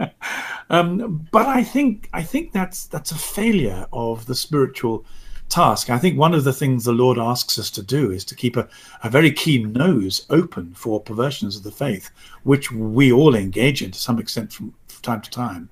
um, 0.70 1.26
but 1.32 1.46
I 1.46 1.64
think 1.64 2.10
I 2.12 2.22
think 2.22 2.52
that's 2.52 2.86
that's 2.86 3.10
a 3.10 3.18
failure 3.18 3.86
of 3.92 4.26
the 4.26 4.34
spiritual 4.34 5.06
task. 5.50 5.90
I 5.90 5.98
think 5.98 6.18
one 6.18 6.32
of 6.32 6.44
the 6.44 6.52
things 6.52 6.84
the 6.84 6.92
Lord 6.92 7.18
asks 7.18 7.58
us 7.58 7.70
to 7.72 7.82
do 7.82 8.10
is 8.10 8.24
to 8.26 8.34
keep 8.34 8.56
a, 8.56 8.68
a 9.02 9.10
very 9.10 9.32
keen 9.32 9.72
nose 9.72 10.24
open 10.30 10.72
for 10.74 11.00
perversions 11.00 11.56
of 11.56 11.62
the 11.62 11.70
faith, 11.70 12.10
which 12.44 12.72
we 12.72 13.12
all 13.12 13.34
engage 13.34 13.82
in 13.82 13.90
to 13.90 13.98
some 13.98 14.18
extent 14.18 14.52
from 14.52 14.74
time 15.02 15.20
to 15.20 15.30
time, 15.30 15.68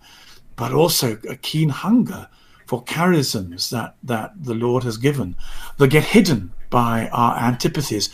but 0.56 0.72
also 0.72 1.18
a 1.28 1.36
keen 1.36 1.70
hunger 1.70 2.28
for 2.66 2.84
charisms 2.84 3.70
that, 3.70 3.96
that 4.02 4.32
the 4.36 4.54
Lord 4.54 4.84
has 4.84 4.98
given 4.98 5.36
that 5.78 5.88
get 5.88 6.04
hidden 6.04 6.52
by 6.68 7.08
our 7.08 7.36
antipathies 7.38 8.10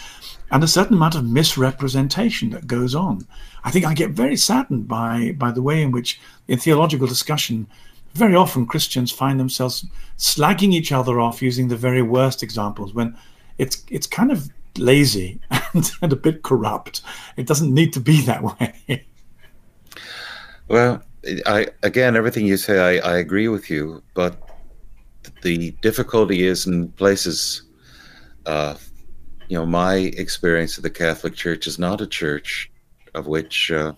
and 0.51 0.63
a 0.63 0.69
certain 0.69 0.95
amount 0.95 1.17
of 1.17 1.25
misrepresentation 1.25 2.51
that 2.51 2.69
goes 2.69 2.95
on. 2.95 3.27
I 3.65 3.73
think 3.73 3.85
I 3.85 3.95
get 3.95 4.11
very 4.11 4.37
saddened 4.37 4.87
by, 4.87 5.33
by 5.37 5.51
the 5.51 5.63
way 5.63 5.83
in 5.83 5.91
which, 5.91 6.21
in 6.47 6.59
theological 6.59 7.09
discussion, 7.09 7.67
very 8.15 8.35
often 8.35 8.67
Christians 8.67 9.11
find 9.11 9.39
themselves 9.39 9.85
slagging 10.19 10.73
each 10.73 10.93
other 10.93 11.21
off 11.21 11.43
using 11.43 11.69
the 11.69 11.77
very 11.77 12.03
worst 12.03 12.43
examples 12.43 12.95
when 12.95 13.17
it's 13.59 13.85
it's 13.91 14.07
kind 14.07 14.31
of 14.31 14.51
lazy 14.79 15.41
and, 15.75 15.91
and 16.03 16.13
a 16.13 16.17
bit 16.17 16.43
corrupt. 16.43 17.03
It 17.37 17.47
doesn't 17.47 17.73
need 17.73 17.93
to 17.95 18.01
be 18.01 18.21
that 18.23 18.43
way. 18.43 19.07
well, 20.69 21.03
I 21.47 21.69
again, 21.83 22.17
everything 22.17 22.47
you 22.47 22.57
say, 22.57 23.01
I, 23.01 23.15
I 23.15 23.17
agree 23.19 23.49
with 23.49 23.71
you, 23.71 24.03
but 24.15 24.41
the 25.43 25.73
difficulty 25.83 26.47
is 26.47 26.67
in 26.67 26.89
places. 26.93 27.63
Uh, 28.47 28.75
you 29.49 29.59
know, 29.59 29.67
my 29.67 29.97
experience 29.97 30.77
of 30.77 30.83
the 30.83 30.91
Catholic 30.91 31.35
Church 31.35 31.67
is 31.67 31.79
not 31.79 32.01
a 32.01 32.07
church 32.07 32.71
of 33.15 33.27
which 33.27 33.71
uh, 33.71 33.93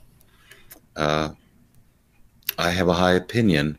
uh, 0.96 1.30
I 2.58 2.70
have 2.70 2.88
a 2.88 2.92
high 2.92 3.12
opinion 3.12 3.78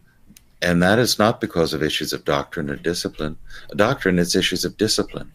and 0.62 0.82
that 0.82 1.00
is 1.00 1.20
not 1.20 1.40
because 1.40 1.74
of 1.74 1.84
issues 1.84 2.14
of 2.14 2.26
doctrine 2.26 2.70
or 2.70 2.76
discipline. 2.76 3.38
A 3.72 3.76
doctrine 3.76 4.20
is 4.20 4.36
issues 4.36 4.66
of 4.66 4.78
discipline, 4.78 5.32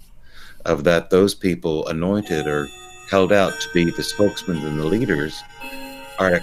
of 0.64 0.84
that 0.84 1.10
those 1.10 1.34
people 1.34 1.86
anointed 1.88 2.46
or 2.46 2.68
held 3.08 3.32
out 3.32 3.52
to 3.60 3.68
be 3.72 3.84
the 3.90 4.02
spokesmen 4.02 4.58
and 4.58 4.78
the 4.78 4.84
leaders 4.84 5.42
are 6.18 6.40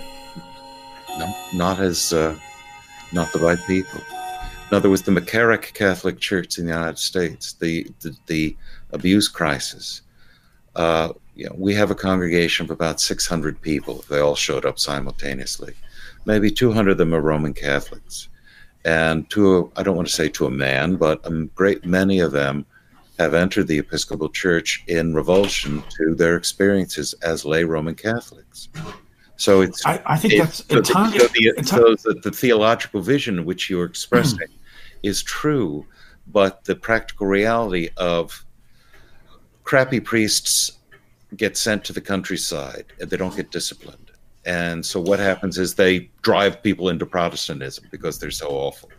not 1.53 1.79
as 1.79 2.13
uh, 2.13 2.37
not 3.11 3.31
the 3.33 3.39
right 3.39 3.59
people. 3.67 4.01
In 4.71 4.77
other 4.77 4.89
words, 4.89 5.01
the 5.01 5.11
McCarrick 5.11 5.73
Catholic 5.73 6.19
Church 6.19 6.57
in 6.57 6.65
the 6.65 6.71
United 6.71 6.99
States, 6.99 7.53
the 7.53 7.87
the, 8.01 8.15
the 8.27 8.55
abuse 8.91 9.27
crisis. 9.27 10.01
Uh, 10.75 11.11
you 11.35 11.45
know, 11.45 11.55
we 11.57 11.73
have 11.73 11.91
a 11.91 11.95
congregation 11.95 12.65
of 12.65 12.71
about 12.71 13.01
600 13.01 13.61
people. 13.61 14.05
They 14.09 14.19
all 14.19 14.35
showed 14.35 14.65
up 14.65 14.77
simultaneously. 14.77 15.73
Maybe 16.25 16.51
200 16.51 16.91
of 16.91 16.97
them 16.97 17.13
are 17.13 17.21
Roman 17.21 17.53
Catholics. 17.53 18.28
And 18.89 19.29
to, 19.29 19.57
a, 19.57 19.79
I 19.79 19.83
don't 19.83 19.95
want 19.95 20.07
to 20.07 20.13
say 20.13 20.29
to 20.29 20.47
a 20.47 20.49
man, 20.49 20.95
but 20.95 21.23
a 21.23 21.45
great 21.53 21.85
many 21.85 22.21
of 22.21 22.31
them 22.31 22.65
have 23.19 23.35
entered 23.35 23.67
the 23.67 23.77
Episcopal 23.77 24.29
Church 24.29 24.83
in 24.87 25.13
revulsion 25.13 25.83
to 25.97 26.15
their 26.15 26.35
experiences 26.35 27.13
as 27.21 27.45
lay 27.45 27.63
Roman 27.63 27.93
Catholics. 27.93 28.69
So 29.35 29.61
it's. 29.61 29.85
I, 29.85 30.01
I 30.07 30.17
think 30.17 30.33
it's, 30.33 30.63
that's 30.63 30.89
entirely. 30.89 31.19
So, 31.19 31.27
the, 31.27 31.53
entirely, 31.55 31.97
so 31.97 32.13
the, 32.13 32.19
the, 32.23 32.31
theological 32.31 32.99
vision 33.01 33.45
which 33.45 33.69
you're 33.69 33.85
expressing 33.85 34.39
mm. 34.39 35.03
is 35.03 35.21
true, 35.21 35.85
but 36.25 36.63
the 36.63 36.75
practical 36.75 37.27
reality 37.27 37.89
of 37.97 38.43
crappy 39.65 39.99
priests 39.99 40.79
get 41.37 41.57
sent 41.57 41.83
to 41.85 41.93
the 41.93 42.01
countryside 42.01 42.85
and 42.99 43.07
they 43.07 43.17
don't 43.17 43.35
get 43.35 43.51
disciplined. 43.51 44.08
And 44.49 44.83
so 44.83 44.99
what 44.99 45.19
happens 45.19 45.59
is 45.59 45.75
they 45.75 46.09
drive 46.23 46.63
people 46.63 46.89
into 46.89 47.05
Protestantism 47.05 47.85
because 47.91 48.17
they're 48.17 48.31
so 48.31 48.47
awful. 48.47 48.89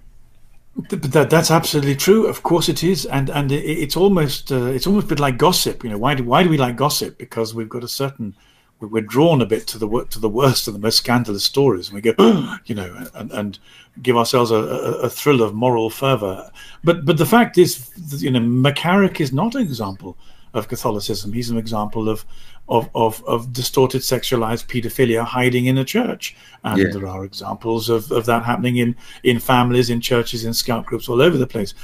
That, 0.90 1.28
that's 1.28 1.50
absolutely 1.50 1.96
true. 1.96 2.28
Of 2.28 2.44
course, 2.44 2.68
it 2.68 2.84
is, 2.84 3.04
and 3.04 3.28
and 3.30 3.50
it's 3.50 3.96
almost 3.96 4.52
uh, 4.52 4.66
it's 4.66 4.86
almost 4.86 5.06
a 5.06 5.08
bit 5.08 5.18
like 5.18 5.38
gossip. 5.38 5.82
You 5.82 5.90
know, 5.90 5.98
why 5.98 6.14
do 6.14 6.22
why 6.22 6.44
do 6.44 6.50
we 6.50 6.56
like 6.56 6.76
gossip? 6.76 7.18
Because 7.18 7.52
we've 7.52 7.68
got 7.68 7.82
a 7.82 7.88
certain 7.88 8.36
we're 8.78 9.02
drawn 9.02 9.42
a 9.42 9.46
bit 9.46 9.66
to 9.66 9.78
the 9.78 10.06
to 10.10 10.20
the 10.20 10.28
worst 10.28 10.68
and 10.68 10.76
the 10.76 10.80
most 10.80 10.98
scandalous 10.98 11.42
stories, 11.42 11.88
and 11.88 11.96
we 11.96 12.00
go, 12.00 12.14
you 12.66 12.76
know, 12.76 13.08
and, 13.14 13.32
and 13.32 13.58
give 14.00 14.16
ourselves 14.16 14.52
a, 14.52 14.54
a, 14.54 14.92
a, 15.06 15.10
thrill 15.10 15.42
of 15.42 15.52
moral 15.52 15.90
fervor. 15.90 16.48
But 16.84 17.04
but 17.04 17.18
the 17.18 17.26
fact 17.26 17.58
is, 17.58 17.90
you 18.22 18.30
know, 18.30 18.38
McCarrick 18.38 19.20
is 19.20 19.32
not 19.32 19.56
an 19.56 19.62
example 19.62 20.16
of 20.54 20.68
Catholicism. 20.68 21.32
He's 21.32 21.50
an 21.50 21.58
example 21.58 22.08
of 22.08 22.24
of, 22.70 22.88
of, 22.94 23.22
of 23.24 23.52
distorted 23.52 24.02
sexualized 24.02 24.66
pedophilia 24.66 25.24
hiding 25.24 25.66
in 25.66 25.76
a 25.76 25.84
church. 25.84 26.36
And 26.62 26.80
yeah. 26.80 26.90
there 26.92 27.06
are 27.08 27.24
examples 27.24 27.88
of, 27.88 28.10
of 28.12 28.26
that 28.26 28.44
happening 28.44 28.76
in, 28.76 28.96
in 29.24 29.40
families, 29.40 29.90
in 29.90 30.00
churches, 30.00 30.44
in 30.44 30.54
scout 30.54 30.86
groups 30.86 31.08
all 31.08 31.20
over 31.20 31.36
the 31.36 31.48
place. 31.48 31.74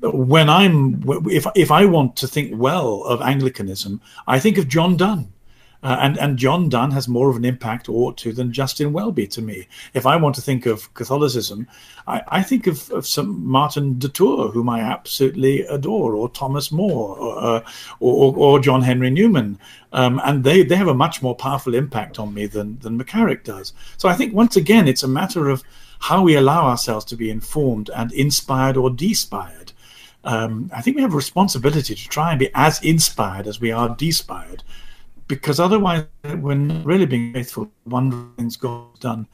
When 0.00 0.48
I'm, 0.48 1.04
if, 1.26 1.46
if 1.54 1.70
I 1.70 1.84
want 1.84 2.16
to 2.16 2.26
think 2.26 2.58
well 2.58 3.04
of 3.04 3.20
Anglicanism, 3.20 4.00
I 4.26 4.40
think 4.40 4.56
of 4.56 4.66
John 4.66 4.96
Donne. 4.96 5.30
Uh, 5.82 5.96
and 6.00 6.18
and 6.18 6.36
John 6.36 6.68
Donne 6.68 6.90
has 6.90 7.08
more 7.08 7.30
of 7.30 7.36
an 7.36 7.44
impact, 7.44 7.88
or 7.88 8.08
ought 8.08 8.18
to, 8.18 8.32
than 8.32 8.52
Justin 8.52 8.92
Welby 8.92 9.26
to 9.28 9.40
me. 9.40 9.66
If 9.94 10.04
I 10.04 10.16
want 10.16 10.34
to 10.34 10.42
think 10.42 10.66
of 10.66 10.92
Catholicism, 10.92 11.66
I, 12.06 12.22
I 12.28 12.42
think 12.42 12.66
of, 12.66 12.90
of 12.90 13.06
some 13.06 13.46
Martin 13.46 13.98
de 13.98 14.08
Tours, 14.08 14.52
whom 14.52 14.68
I 14.68 14.80
absolutely 14.80 15.62
adore, 15.62 16.14
or 16.14 16.28
Thomas 16.28 16.70
More, 16.70 17.16
or, 17.18 17.38
uh, 17.38 17.62
or, 17.98 18.36
or, 18.36 18.60
John 18.60 18.82
Henry 18.82 19.08
Newman, 19.08 19.58
um, 19.94 20.20
and 20.22 20.44
they 20.44 20.62
they 20.62 20.76
have 20.76 20.88
a 20.88 20.94
much 20.94 21.22
more 21.22 21.34
powerful 21.34 21.74
impact 21.74 22.18
on 22.18 22.34
me 22.34 22.46
than 22.46 22.78
than 22.80 22.98
McCarrick 22.98 23.44
does. 23.44 23.72
So 23.96 24.06
I 24.06 24.14
think 24.14 24.34
once 24.34 24.56
again, 24.56 24.86
it's 24.86 25.02
a 25.02 25.08
matter 25.08 25.48
of 25.48 25.62
how 26.00 26.22
we 26.22 26.34
allow 26.34 26.66
ourselves 26.66 27.06
to 27.06 27.16
be 27.16 27.30
informed 27.30 27.88
and 27.96 28.12
inspired 28.12 28.76
or 28.76 28.90
despired. 28.90 29.72
Um, 30.24 30.70
I 30.76 30.82
think 30.82 30.96
we 30.96 31.02
have 31.02 31.14
a 31.14 31.16
responsibility 31.16 31.94
to 31.94 32.08
try 32.08 32.30
and 32.30 32.38
be 32.38 32.50
as 32.54 32.82
inspired 32.82 33.46
as 33.46 33.62
we 33.62 33.72
are 33.72 33.88
despired 33.96 34.62
because 35.30 35.60
otherwise 35.60 36.04
we're 36.24 36.54
not 36.54 36.84
really 36.84 37.06
being 37.06 37.32
faithful 37.32 37.70
one 37.84 38.34
things 38.34 38.56
God's 38.56 38.98
done 38.98 39.28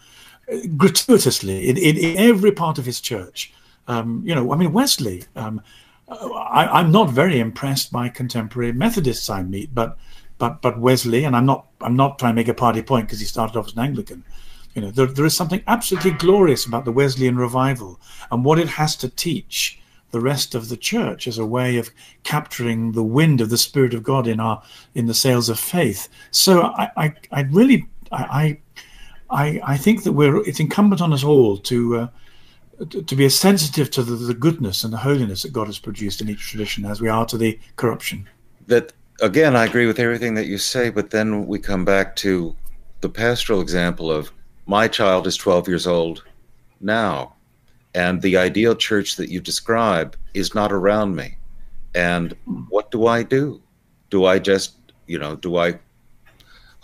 uh, 0.52 0.58
gratuitously 0.76 1.68
in, 1.68 1.78
in, 1.78 1.96
in, 1.96 2.18
every 2.18 2.52
part 2.52 2.78
of 2.78 2.84
his 2.84 3.00
church. 3.00 3.52
Um, 3.88 4.22
you 4.24 4.34
know, 4.34 4.52
I 4.52 4.56
mean, 4.56 4.72
Wesley, 4.72 5.24
um, 5.34 5.62
I, 6.08 6.80
am 6.80 6.92
not 6.92 7.10
very 7.10 7.40
impressed 7.40 7.90
by 7.90 8.10
contemporary 8.10 8.72
Methodists 8.72 9.30
I 9.30 9.42
meet, 9.42 9.74
but 9.74 9.96
but 10.38 10.60
but 10.60 10.78
Wesley, 10.78 11.24
and 11.24 11.34
I'm 11.34 11.46
not 11.46 11.66
I'm 11.80 11.96
not 11.96 12.18
trying 12.18 12.32
to 12.32 12.36
make 12.36 12.48
a 12.48 12.54
party 12.54 12.82
point 12.82 13.06
because 13.06 13.20
he 13.20 13.26
started 13.26 13.58
off 13.58 13.68
as 13.68 13.72
an 13.72 13.80
Anglican. 13.80 14.22
You 14.74 14.82
know, 14.82 14.90
there, 14.90 15.06
there 15.06 15.24
is 15.24 15.34
something 15.34 15.62
absolutely 15.66 16.10
glorious 16.10 16.66
about 16.66 16.84
the 16.84 16.92
Wesleyan 16.92 17.38
revival 17.38 17.98
and 18.30 18.44
what 18.44 18.58
it 18.58 18.68
has 18.68 18.94
to 18.96 19.08
teach 19.08 19.80
the 20.10 20.20
rest 20.20 20.54
of 20.54 20.68
the 20.68 20.76
church 20.76 21.26
as 21.26 21.38
a 21.38 21.46
way 21.46 21.78
of 21.78 21.90
capturing 22.22 22.92
the 22.92 23.02
wind 23.02 23.40
of 23.40 23.50
the 23.50 23.58
Spirit 23.58 23.94
of 23.94 24.02
God 24.02 24.26
in 24.26 24.40
our 24.40 24.62
in 24.94 25.06
the 25.06 25.14
sails 25.14 25.48
of 25.48 25.58
faith. 25.58 26.08
So 26.30 26.62
I 26.62 26.90
I, 26.96 27.14
I 27.32 27.40
really 27.42 27.86
I, 28.12 28.58
I 29.30 29.60
I 29.64 29.76
think 29.76 30.04
that 30.04 30.12
we're 30.12 30.38
it's 30.48 30.60
incumbent 30.60 31.00
on 31.00 31.12
us 31.12 31.24
all 31.24 31.58
to 31.58 31.96
uh, 31.96 32.08
to 33.06 33.16
be 33.16 33.24
as 33.24 33.34
sensitive 33.34 33.90
to 33.90 34.02
the, 34.02 34.16
the 34.16 34.34
goodness 34.34 34.84
and 34.84 34.92
the 34.92 34.98
holiness 34.98 35.42
that 35.42 35.52
God 35.52 35.66
has 35.66 35.78
produced 35.78 36.20
in 36.20 36.28
each 36.28 36.46
tradition 36.50 36.84
as 36.84 37.00
we 37.00 37.08
are 37.08 37.24
to 37.26 37.38
the 37.38 37.58
corruption. 37.76 38.28
That 38.66 38.92
again, 39.20 39.56
I 39.56 39.64
agree 39.64 39.86
with 39.86 39.98
everything 39.98 40.34
that 40.34 40.46
you 40.46 40.58
say, 40.58 40.90
but 40.90 41.10
then 41.10 41.46
we 41.46 41.58
come 41.58 41.84
back 41.84 42.16
to 42.16 42.54
the 43.00 43.08
pastoral 43.08 43.60
example 43.60 44.10
of 44.10 44.30
my 44.66 44.88
child 44.88 45.26
is 45.26 45.36
12 45.36 45.68
years 45.68 45.86
old 45.86 46.24
now 46.80 47.35
and 47.96 48.20
the 48.20 48.36
ideal 48.36 48.76
church 48.76 49.16
that 49.16 49.30
you 49.30 49.40
describe 49.40 50.16
is 50.34 50.54
not 50.54 50.70
around 50.70 51.16
me. 51.16 51.36
And 51.94 52.36
what 52.68 52.90
do 52.90 53.06
i 53.06 53.22
do? 53.22 53.60
Do 54.10 54.26
i 54.26 54.38
just 54.38 54.76
you 55.06 55.18
know 55.18 55.34
do 55.36 55.56
i 55.56 55.78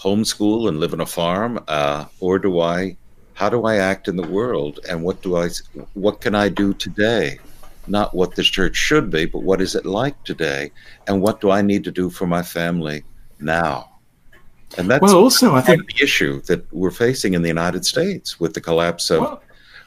homeschool 0.00 0.68
and 0.68 0.80
live 0.80 0.94
on 0.94 1.00
a 1.00 1.06
farm? 1.06 1.62
Uh, 1.68 2.06
or 2.18 2.38
do 2.38 2.60
i 2.60 2.96
how 3.34 3.50
do 3.50 3.64
i 3.64 3.76
act 3.76 4.08
in 4.08 4.16
the 4.16 4.26
world? 4.26 4.80
And 4.88 5.04
what 5.04 5.22
do 5.22 5.36
i 5.36 5.50
what 5.92 6.22
can 6.22 6.34
i 6.34 6.48
do 6.48 6.72
today? 6.72 7.38
Not 7.86 8.14
what 8.14 8.34
this 8.34 8.46
church 8.46 8.76
should 8.76 9.10
be 9.10 9.26
but 9.26 9.42
what 9.42 9.60
is 9.60 9.74
it 9.74 9.84
like 9.84 10.16
today? 10.24 10.72
And 11.06 11.20
what 11.20 11.42
do 11.42 11.50
i 11.50 11.60
need 11.60 11.84
to 11.84 11.92
do 11.92 12.08
for 12.08 12.26
my 12.26 12.42
family 12.42 13.04
now? 13.38 13.90
And 14.78 14.90
that's 14.90 15.02
well 15.02 15.18
also 15.18 15.54
i 15.54 15.60
think 15.60 15.86
the 15.86 16.02
issue 16.02 16.40
that 16.48 16.60
we're 16.72 16.96
facing 17.06 17.34
in 17.34 17.42
the 17.42 17.48
united 17.58 17.84
states 17.84 18.40
with 18.40 18.54
the 18.54 18.60
collapse 18.68 19.10
of 19.10 19.20
well, 19.20 19.42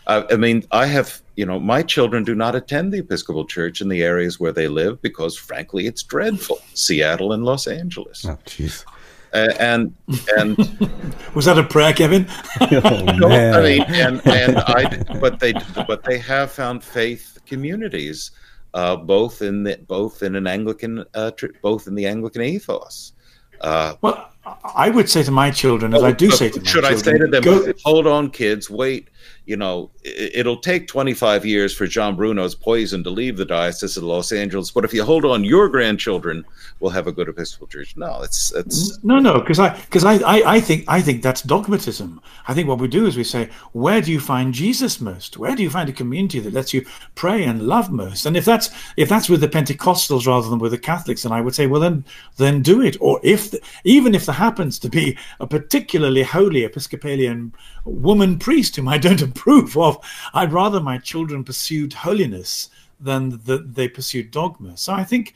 uh, 0.08 0.24
I 0.30 0.36
mean, 0.36 0.64
I 0.72 0.86
have, 0.86 1.22
you 1.36 1.46
know, 1.46 1.60
my 1.60 1.82
children 1.82 2.24
do 2.24 2.36
not 2.36 2.56
attend 2.56 2.94
the 2.94 3.00
Episcopal 3.00 3.46
Church 3.46 3.82
in 3.82 3.90
the 3.90 4.04
areas 4.04 4.40
where 4.40 4.52
they 4.52 4.68
live 4.68 5.02
because, 5.02 5.38
frankly, 5.38 5.88
it's 5.88 6.04
dreadful. 6.04 6.60
Seattle 6.74 7.34
and 7.34 7.44
Los 7.44 7.68
Angeles. 7.68 8.26
Oh, 8.26 8.38
jeez. 8.46 8.86
Uh, 9.34 9.54
and 9.60 9.94
and 10.38 10.58
was 11.36 11.44
that 11.44 11.58
a 11.58 11.64
prayer, 11.64 11.92
Kevin? 11.92 12.26
oh, 12.62 13.04
no, 13.18 13.28
I 13.28 13.62
mean, 13.62 13.82
and 13.90 14.26
and 14.26 14.58
I, 14.60 15.04
but 15.20 15.42
they 15.42 15.52
but 15.88 16.06
they 16.06 16.18
have 16.20 16.52
found 16.52 16.82
faith 16.82 17.38
communities, 17.46 18.32
uh, 18.74 18.96
both 18.96 19.42
in 19.42 19.64
the 19.64 19.78
both 19.88 20.24
in 20.24 20.36
an 20.36 20.48
Anglican, 20.48 21.04
uh, 21.16 21.32
tr- 21.32 21.48
both 21.62 21.88
in 21.88 21.96
the 21.96 22.06
Anglican 22.06 22.44
ethos. 22.44 23.12
Uh, 23.60 23.96
well, 24.02 24.32
I 24.76 24.90
would 24.90 25.10
say 25.10 25.24
to 25.24 25.32
my 25.32 25.52
children, 25.52 25.94
as 25.94 26.04
I 26.04 26.12
do 26.12 26.30
say 26.32 26.50
to 26.50 26.60
my 26.60 26.66
should 26.66 26.84
children, 26.84 26.94
I 26.94 26.98
say 26.98 27.18
to 27.18 27.28
them, 27.28 27.42
go, 27.42 27.74
hold 27.84 28.08
on, 28.08 28.30
kids, 28.30 28.70
wait 28.70 29.10
you 29.46 29.58
know, 29.58 29.92
it'll 30.04 30.58
take 30.58 30.88
25 30.88 31.46
years 31.46 31.74
for 31.74 31.86
Jon 31.86 32.16
Bruno's 32.16 32.56
poison 32.56 33.04
to 33.04 33.12
leave 33.12 33.38
the 33.38 33.46
Diocese 33.46 33.96
of 33.96 34.04
Los 34.04 34.32
Angeles. 34.32 34.72
But 34.72 34.86
if 34.86 34.94
you 34.94 35.04
hold 35.04 35.24
on, 35.24 35.44
your 35.44 35.70
grandchildren 35.70 36.44
will 36.80 36.90
have 36.90 37.06
a 37.06 37.12
good 37.12 37.30
Episcopal 37.30 37.68
Church. 37.68 37.96
No, 37.96 38.22
it's 38.24 38.52
it's 38.56 39.04
no, 39.04 39.20
no, 39.20 39.40
because 39.40 39.60
I 39.60 39.80
because 39.82 40.04
I, 40.04 40.16
I 40.16 40.56
I 40.56 40.60
think 40.60 40.86
I 40.88 41.00
think 41.00 41.22
that's 41.22 41.44
dogmatism. 41.44 42.20
I 42.48 42.56
think 42.56 42.68
what 42.68 42.80
we 42.80 42.88
do 42.88 43.06
is 43.06 43.18
we 43.18 43.24
say, 43.24 43.50
where 43.74 44.02
do 44.02 44.12
you 44.12 44.20
find 44.20 44.52
Jesus 44.52 45.00
most? 45.00 45.38
Where 45.38 45.56
do 45.56 45.62
you 45.62 45.70
find 45.70 45.90
a 45.90 45.94
community 45.94 46.40
that 46.40 46.54
lets 46.54 46.74
you 46.74 46.86
pray 47.14 47.44
and 47.44 47.68
love 47.68 47.92
most? 47.92 48.26
And 48.26 48.36
if 48.36 48.46
that's 48.46 48.72
if 48.98 49.10
that's 49.10 49.30
with 49.30 49.42
the 49.42 49.48
Pentecostals 49.48 50.26
rather 50.26 50.50
than 50.50 50.60
with 50.60 50.72
the 50.72 50.80
Catholics, 50.80 51.22
then 51.22 51.32
I 51.32 51.42
would 51.42 51.54
say, 51.54 51.68
well, 51.68 51.82
then 51.82 52.04
then 52.38 52.64
do 52.64 52.82
it. 52.82 52.98
Or 53.00 53.20
if 53.22 53.54
even 53.84 54.16
if 54.16 54.26
there 54.26 54.35
happens 54.36 54.80
to 54.80 54.90
be 54.90 55.18
a 55.40 55.48
particularly 55.48 56.24
holy 56.24 56.64
Episcopalian 56.64 57.54
woman 57.84 58.38
priest 58.38 58.76
whom 58.76 58.88
I 58.88 58.98
don't 58.98 59.22
approve 59.30 59.76
of. 59.78 59.98
I'd 60.34 60.54
rather 60.54 60.80
my 60.80 60.98
children 60.98 61.44
pursued 61.44 61.94
holiness 61.94 62.70
than 63.00 63.42
that 63.46 63.76
they 63.76 63.88
pursued 63.88 64.32
dogma. 64.32 64.78
So 64.78 64.94
I 64.94 65.04
think 65.04 65.34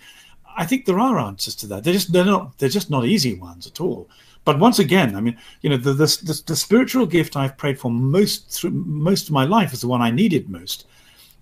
I 0.58 0.66
think 0.66 0.86
there 0.86 1.00
are 1.00 1.20
answers 1.20 1.56
to 1.56 1.68
that. 1.68 1.84
They're 1.84 1.94
just 1.94 2.12
they're 2.12 2.26
not 2.26 2.58
they're 2.58 2.70
just 2.70 2.90
not 2.90 3.06
easy 3.06 3.34
ones 3.36 3.68
at 3.68 3.82
all. 3.82 4.10
But 4.46 4.60
once 4.60 4.80
again, 4.80 5.15
I 5.15 5.21
mean, 5.21 5.38
you 5.62 5.69
know, 5.69 5.78
the 5.78 5.94
the, 5.94 6.06
the, 6.23 6.44
the 6.48 6.56
spiritual 6.56 7.06
gift 7.06 7.36
I've 7.36 7.58
prayed 7.58 7.80
for 7.80 7.92
most 7.92 8.50
through 8.50 8.71
most 8.71 9.28
of 9.28 9.34
my 9.34 9.46
life 9.46 9.73
is 9.73 9.82
the 9.82 9.88
one 9.88 10.02
I 10.02 10.12
needed 10.12 10.50
most. 10.50 10.86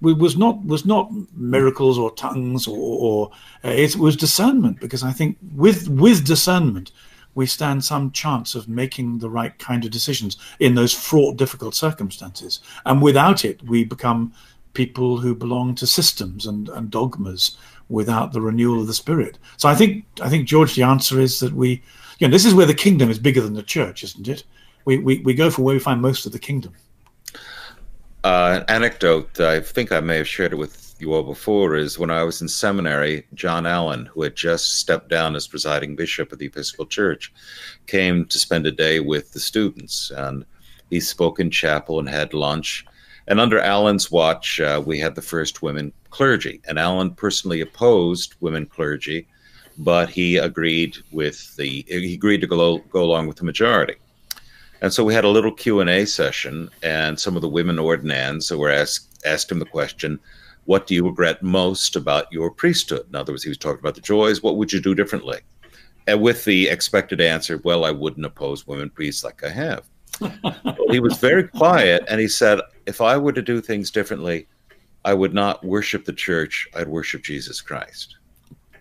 Was 0.01 0.37
not 0.37 0.63
was 0.63 0.85
not 0.85 1.11
miracles 1.35 1.97
or 1.97 2.11
tongues 2.11 2.67
or, 2.67 2.77
or 2.77 3.31
uh, 3.65 3.69
it 3.69 3.95
was 3.95 4.15
discernment 4.15 4.79
because 4.79 5.03
I 5.03 5.11
think 5.11 5.37
with 5.55 5.87
with 5.87 6.23
discernment 6.25 6.91
we 7.37 7.45
stand 7.45 7.85
some 7.85 8.09
chance 8.09 8.55
of 8.55 8.67
making 8.67 9.19
the 9.19 9.29
right 9.29 9.59
kind 9.59 9.85
of 9.85 9.91
decisions 9.91 10.37
in 10.59 10.73
those 10.73 10.91
fraught, 10.91 11.37
difficult 11.37 11.75
circumstances. 11.75 12.61
And 12.83 12.99
without 12.99 13.45
it, 13.45 13.61
we 13.61 13.83
become 13.83 14.33
people 14.73 15.17
who 15.17 15.35
belong 15.35 15.75
to 15.75 15.85
systems 15.85 16.47
and, 16.47 16.67
and 16.69 16.89
dogmas 16.89 17.55
without 17.89 18.33
the 18.33 18.41
renewal 18.41 18.81
of 18.81 18.87
the 18.87 18.93
spirit. 18.93 19.37
So 19.57 19.69
I 19.69 19.75
think 19.75 20.03
I 20.19 20.29
think 20.29 20.47
George, 20.47 20.73
the 20.75 20.81
answer 20.81 21.19
is 21.19 21.39
that 21.39 21.53
we, 21.53 21.83
you 22.17 22.27
know, 22.27 22.31
this 22.31 22.43
is 22.43 22.55
where 22.55 22.65
the 22.65 22.73
kingdom 22.73 23.11
is 23.11 23.19
bigger 23.19 23.41
than 23.41 23.53
the 23.53 23.61
church, 23.61 24.03
isn't 24.03 24.27
it? 24.27 24.43
We 24.85 24.97
we, 24.97 25.19
we 25.19 25.35
go 25.35 25.51
for 25.51 25.61
where 25.61 25.75
we 25.75 25.79
find 25.79 26.01
most 26.01 26.25
of 26.25 26.31
the 26.31 26.39
kingdom. 26.39 26.73
Uh, 28.23 28.59
an 28.59 28.65
anecdote. 28.67 29.39
I 29.39 29.59
think 29.59 29.91
I 29.91 29.99
may 29.99 30.17
have 30.17 30.27
shared 30.27 30.53
it 30.53 30.57
with 30.57 30.86
you 30.99 31.13
all 31.13 31.23
before 31.23 31.75
is 31.75 31.99
when 31.99 32.11
I 32.11 32.23
was 32.23 32.41
in 32.41 32.47
seminary, 32.47 33.25
John 33.33 33.65
Allin, 33.65 34.05
who 34.07 34.23
had 34.23 34.35
just 34.35 34.79
stepped 34.79 35.09
down 35.09 35.35
as 35.35 35.47
presiding 35.47 35.95
bishop 35.95 36.31
of 36.31 36.39
the 36.39 36.47
Episcopal 36.47 36.85
Church, 36.85 37.33
came 37.85 38.25
to 38.25 38.39
spend 38.39 38.65
a 38.65 38.71
day 38.71 38.99
with 38.99 39.31
the 39.33 39.39
students. 39.39 40.11
And 40.11 40.45
he 40.89 40.99
spoke 40.99 41.39
in 41.39 41.51
chapel 41.51 41.99
and 41.99 42.09
had 42.09 42.33
lunch. 42.33 42.85
And 43.27 43.39
under 43.39 43.59
Allin's 43.59 44.09
watch, 44.09 44.59
uh, 44.59 44.81
we 44.85 44.99
had 44.99 45.15
the 45.15 45.21
first 45.21 45.61
women 45.61 45.91
clergy. 46.09 46.61
And 46.67 46.79
Allen 46.79 47.11
personally 47.11 47.61
opposed 47.61 48.35
women 48.39 48.65
clergy, 48.65 49.27
but 49.77 50.09
he 50.09 50.37
agreed 50.37 50.97
with 51.11 51.55
the 51.57 51.85
he 51.87 52.13
agreed 52.13 52.41
to 52.41 52.47
go 52.47 52.77
go 52.77 53.03
along 53.03 53.27
with 53.27 53.37
the 53.37 53.43
majority. 53.43 53.95
And 54.81 54.93
so 54.93 55.03
we 55.03 55.13
had 55.13 55.25
a 55.25 55.29
little 55.29 55.51
Q 55.51 55.79
and 55.79 55.89
A 55.89 56.05
session, 56.05 56.69
and 56.83 57.19
some 57.19 57.35
of 57.35 57.41
the 57.41 57.49
women 57.49 57.79
ordinands 57.79 58.51
were 58.51 58.69
asked 58.69 59.19
asked 59.25 59.51
him 59.51 59.59
the 59.59 59.65
question, 59.65 60.19
"What 60.67 60.85
do 60.85 60.93
you 60.93 61.05
regret 61.05 61.41
most 61.41 61.95
about 61.95 62.31
your 62.31 62.51
priesthood?" 62.51 63.05
In 63.09 63.15
other 63.15 63.33
words, 63.33 63.43
he 63.43 63.49
was 63.49 63.57
talking 63.57 63.79
about 63.79 63.95
the 63.95 64.01
joys. 64.01 64.43
What 64.43 64.57
would 64.57 64.71
you 64.71 64.79
do 64.79 64.93
differently? 64.93 65.39
And 66.05 66.21
with 66.21 66.45
the 66.45 66.69
expected 66.69 67.19
answer, 67.19 67.59
"Well, 67.63 67.83
I 67.83 67.91
wouldn't 67.91 68.25
oppose 68.25 68.67
women 68.67 68.89
priests 68.89 69.23
like 69.23 69.43
I 69.43 69.49
have." 69.49 69.89
well, 70.21 70.55
he 70.89 70.99
was 70.99 71.17
very 71.17 71.47
quiet, 71.47 72.03
and 72.07 72.19
he 72.19 72.27
said, 72.27 72.59
"If 72.85 73.01
I 73.01 73.17
were 73.17 73.33
to 73.33 73.41
do 73.41 73.61
things 73.61 73.91
differently, 73.91 74.47
I 75.05 75.13
would 75.13 75.33
not 75.33 75.63
worship 75.63 76.05
the 76.05 76.13
church. 76.13 76.67
I'd 76.75 76.87
worship 76.87 77.23
Jesus 77.23 77.61
Christ." 77.61 78.17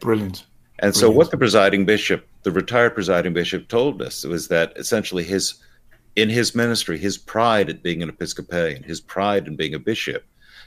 Brilliant. 0.01 0.45
And 0.81 0.95
so, 0.95 1.11
what 1.11 1.31
the 1.31 1.39
presiding 1.39 1.87
bishop, 1.87 2.27
the 2.43 2.51
retired 2.51 2.95
presiding 2.95 3.33
bishop, 3.33 3.69
told 3.69 4.03
us 4.03 4.25
was 4.25 4.49
that 4.49 4.73
essentially 4.77 5.25
his, 5.25 5.55
in 6.17 6.29
his 6.29 6.55
ministry, 6.55 6.99
his 6.99 7.17
pride 7.17 7.71
at 7.71 7.83
being 7.83 8.03
an 8.03 8.11
Episcopalian, 8.11 8.83
his 8.83 9.01
pride 9.01 9.47
in 9.47 9.57
being 9.57 9.75
a 9.75 9.79
bishop, 9.79 10.25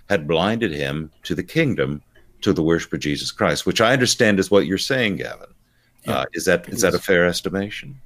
had 0.10 0.28
blinded 0.28 0.72
him 0.72 1.12
to 1.24 1.36
the 1.36 1.44
kingdom, 1.44 2.02
to 2.42 2.52
the 2.52 2.64
worship 2.64 2.92
of 2.94 3.00
Jesus 3.00 3.32
Christ, 3.32 3.66
which 3.66 3.80
I 3.80 3.94
understand 3.94 4.40
is 4.40 4.50
what 4.50 4.66
you're 4.66 4.78
saying, 4.78 5.18
Gavin. 5.18 5.48
Yeah, 6.06 6.20
uh, 6.20 6.26
is 6.34 6.46
that 6.46 6.68
is, 6.68 6.76
is 6.76 6.82
that 6.82 6.96
a 6.96 7.00
fair 7.00 7.26
estimation? 7.26 8.00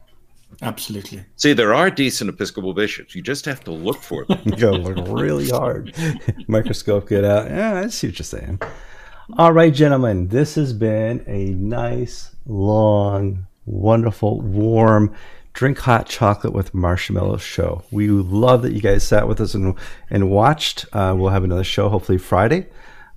Absolutely. 0.61 1.25
See, 1.35 1.53
there 1.53 1.73
are 1.73 1.89
decent 1.89 2.29
Episcopal 2.29 2.73
bishops. 2.73 3.15
You 3.15 3.21
just 3.21 3.45
have 3.45 3.63
to 3.63 3.71
look 3.71 4.01
for 4.01 4.25
them. 4.25 4.39
you 4.45 4.51
gotta 4.51 4.77
look 4.77 5.07
really 5.07 5.49
hard. 5.49 5.95
Microscope 6.47 7.09
get 7.09 7.23
out. 7.23 7.49
Yeah, 7.49 7.79
I 7.79 7.87
see 7.87 8.07
what 8.07 8.19
you're 8.19 8.25
saying. 8.25 8.61
All 9.37 9.53
right, 9.53 9.73
gentlemen, 9.73 10.27
this 10.27 10.55
has 10.55 10.73
been 10.73 11.23
a 11.27 11.51
nice, 11.51 12.35
long, 12.45 13.47
wonderful, 13.65 14.41
warm, 14.41 15.15
drink 15.53 15.79
hot 15.79 16.07
chocolate 16.07 16.53
with 16.53 16.73
marshmallow 16.73 17.37
show. 17.37 17.83
We 17.91 18.07
love 18.09 18.63
that 18.63 18.73
you 18.73 18.81
guys 18.81 19.03
sat 19.03 19.27
with 19.27 19.39
us 19.39 19.53
and 19.53 19.75
and 20.09 20.29
watched. 20.29 20.85
Uh, 20.93 21.13
we'll 21.17 21.29
have 21.29 21.43
another 21.43 21.63
show 21.63 21.89
hopefully 21.89 22.17
Friday. 22.17 22.67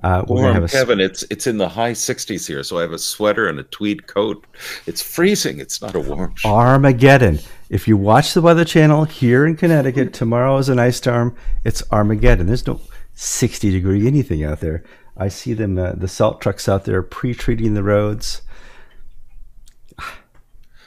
Uh, 0.03 0.23
we're 0.29 0.43
Warm, 0.43 0.55
have 0.55 0.65
a, 0.65 0.69
Kevin. 0.69 1.01
It's 1.01 1.25
it's 1.31 1.47
in 1.47 1.57
the 1.57 1.69
high 1.69 1.93
60s 1.93 2.47
here, 2.47 2.63
so 2.63 2.79
I 2.79 2.83
have 2.83 2.93
a 2.93 2.99
sweater 2.99 3.49
and 3.49 3.59
a 3.59 3.63
tweed 3.65 4.07
coat. 4.07 4.47
It's 4.87 5.01
freezing. 5.01 5.59
It's 5.59 5.81
not 5.81 5.95
a 5.95 6.01
warm. 6.01 6.35
Show. 6.37 6.51
Armageddon. 6.51 7.41
If 7.71 7.89
you 7.89 7.97
watch 7.97 8.35
the 8.35 8.43
Weather 8.43 8.65
Channel 8.65 9.05
here 9.05 9.47
in 9.47 9.57
Connecticut, 9.57 10.13
tomorrow 10.13 10.59
is 10.59 10.69
an 10.69 10.79
ice 10.79 10.99
storm. 10.99 11.35
It's 11.65 11.83
Armageddon. 11.91 12.47
There's 12.47 12.67
no 12.67 12.81
60 13.15 13.71
degree 13.71 14.07
anything 14.07 14.45
out 14.45 14.61
there. 14.61 14.85
I 15.17 15.29
see 15.29 15.55
them, 15.55 15.79
uh, 15.79 15.93
the 15.93 16.09
salt 16.09 16.43
trucks 16.43 16.69
out 16.69 16.85
there 16.85 17.03
pre-treating 17.03 17.73
the 17.73 17.83
roads. 17.83 18.43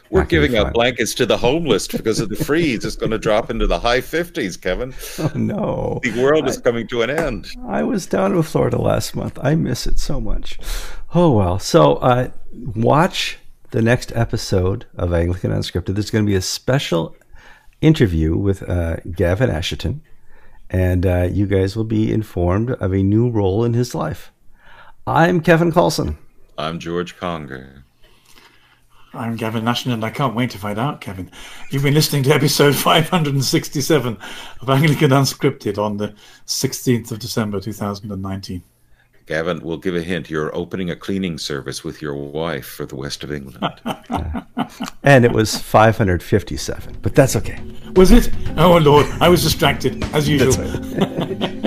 We're 0.09 0.25
giving 0.25 0.57
out 0.57 0.73
blankets 0.73 1.13
to 1.15 1.25
the 1.25 1.37
homeless 1.37 1.87
because 1.87 2.19
of 2.19 2.29
the 2.29 2.35
freeze. 2.35 2.83
It's 2.83 2.95
going 2.95 3.11
to 3.11 3.17
drop 3.17 3.49
into 3.49 3.67
the 3.67 3.79
high 3.79 4.01
50s, 4.01 4.59
Kevin. 4.59 4.93
Oh, 5.19 5.31
no. 5.35 5.99
The 6.01 6.21
world 6.21 6.47
is 6.47 6.57
I, 6.57 6.61
coming 6.61 6.87
to 6.87 7.01
an 7.01 7.09
end. 7.09 7.47
I 7.67 7.83
was 7.83 8.05
down 8.05 8.35
in 8.35 8.41
Florida 8.43 8.79
last 8.79 9.15
month. 9.15 9.37
I 9.41 9.55
miss 9.55 9.85
it 9.85 9.99
so 9.99 10.21
much. 10.21 10.57
Oh, 11.13 11.31
well. 11.31 11.59
So 11.59 11.95
uh, 11.95 12.29
watch 12.53 13.37
the 13.71 13.81
next 13.81 14.13
episode 14.15 14.85
of 14.95 15.13
Anglican 15.13 15.51
Unscripted. 15.51 15.95
There's 15.95 16.09
going 16.09 16.25
to 16.25 16.29
be 16.29 16.35
a 16.35 16.41
special 16.41 17.15
interview 17.81 18.37
with 18.37 18.67
uh, 18.67 18.97
Gavin 19.11 19.49
Ashenden 19.49 20.01
and 20.69 21.05
uh, 21.05 21.27
you 21.31 21.47
guys 21.47 21.75
will 21.75 21.83
be 21.83 22.11
informed 22.11 22.71
of 22.71 22.93
a 22.93 23.03
new 23.03 23.29
role 23.29 23.63
in 23.63 23.73
his 23.73 23.95
life. 23.95 24.31
I'm 25.07 25.41
Kevin 25.41 25.71
Kallsen. 25.71 26.17
I'm 26.57 26.79
George 26.79 27.17
Conger. 27.17 27.85
I'm 29.13 29.35
Gavin 29.37 29.65
Nash, 29.65 29.85
and 29.85 30.05
I 30.05 30.11
can't 30.11 30.35
wait 30.35 30.51
to 30.51 30.59
find 30.59 30.77
out, 30.77 31.01
Kevin. 31.01 31.31
You've 31.71 31.83
been 31.83 31.95
listening 31.95 32.23
to 32.23 32.33
episode 32.33 32.75
567 32.75 34.17
of 34.61 34.69
Anglican 34.69 35.09
Unscripted 35.09 35.77
on 35.79 35.97
the 35.97 36.13
16th 36.45 37.11
of 37.11 37.19
December 37.19 37.59
2019. 37.59 38.61
Gavin, 39.25 39.61
we'll 39.61 39.77
give 39.77 39.95
a 39.95 40.01
hint. 40.01 40.29
You're 40.29 40.55
opening 40.55 40.89
a 40.89 40.95
cleaning 40.95 41.37
service 41.37 41.83
with 41.83 42.01
your 42.01 42.15
wife 42.15 42.67
for 42.67 42.85
the 42.85 42.95
west 42.95 43.23
of 43.23 43.31
England. 43.31 43.81
and 45.03 45.25
it 45.25 45.31
was 45.31 45.57
557, 45.57 46.97
but 47.01 47.15
that's 47.15 47.35
okay. 47.35 47.59
Was 47.95 48.11
it? 48.11 48.31
Oh, 48.57 48.77
Lord, 48.77 49.07
I 49.19 49.29
was 49.29 49.43
distracted, 49.43 50.03
as 50.13 50.27
usual. 50.29 50.53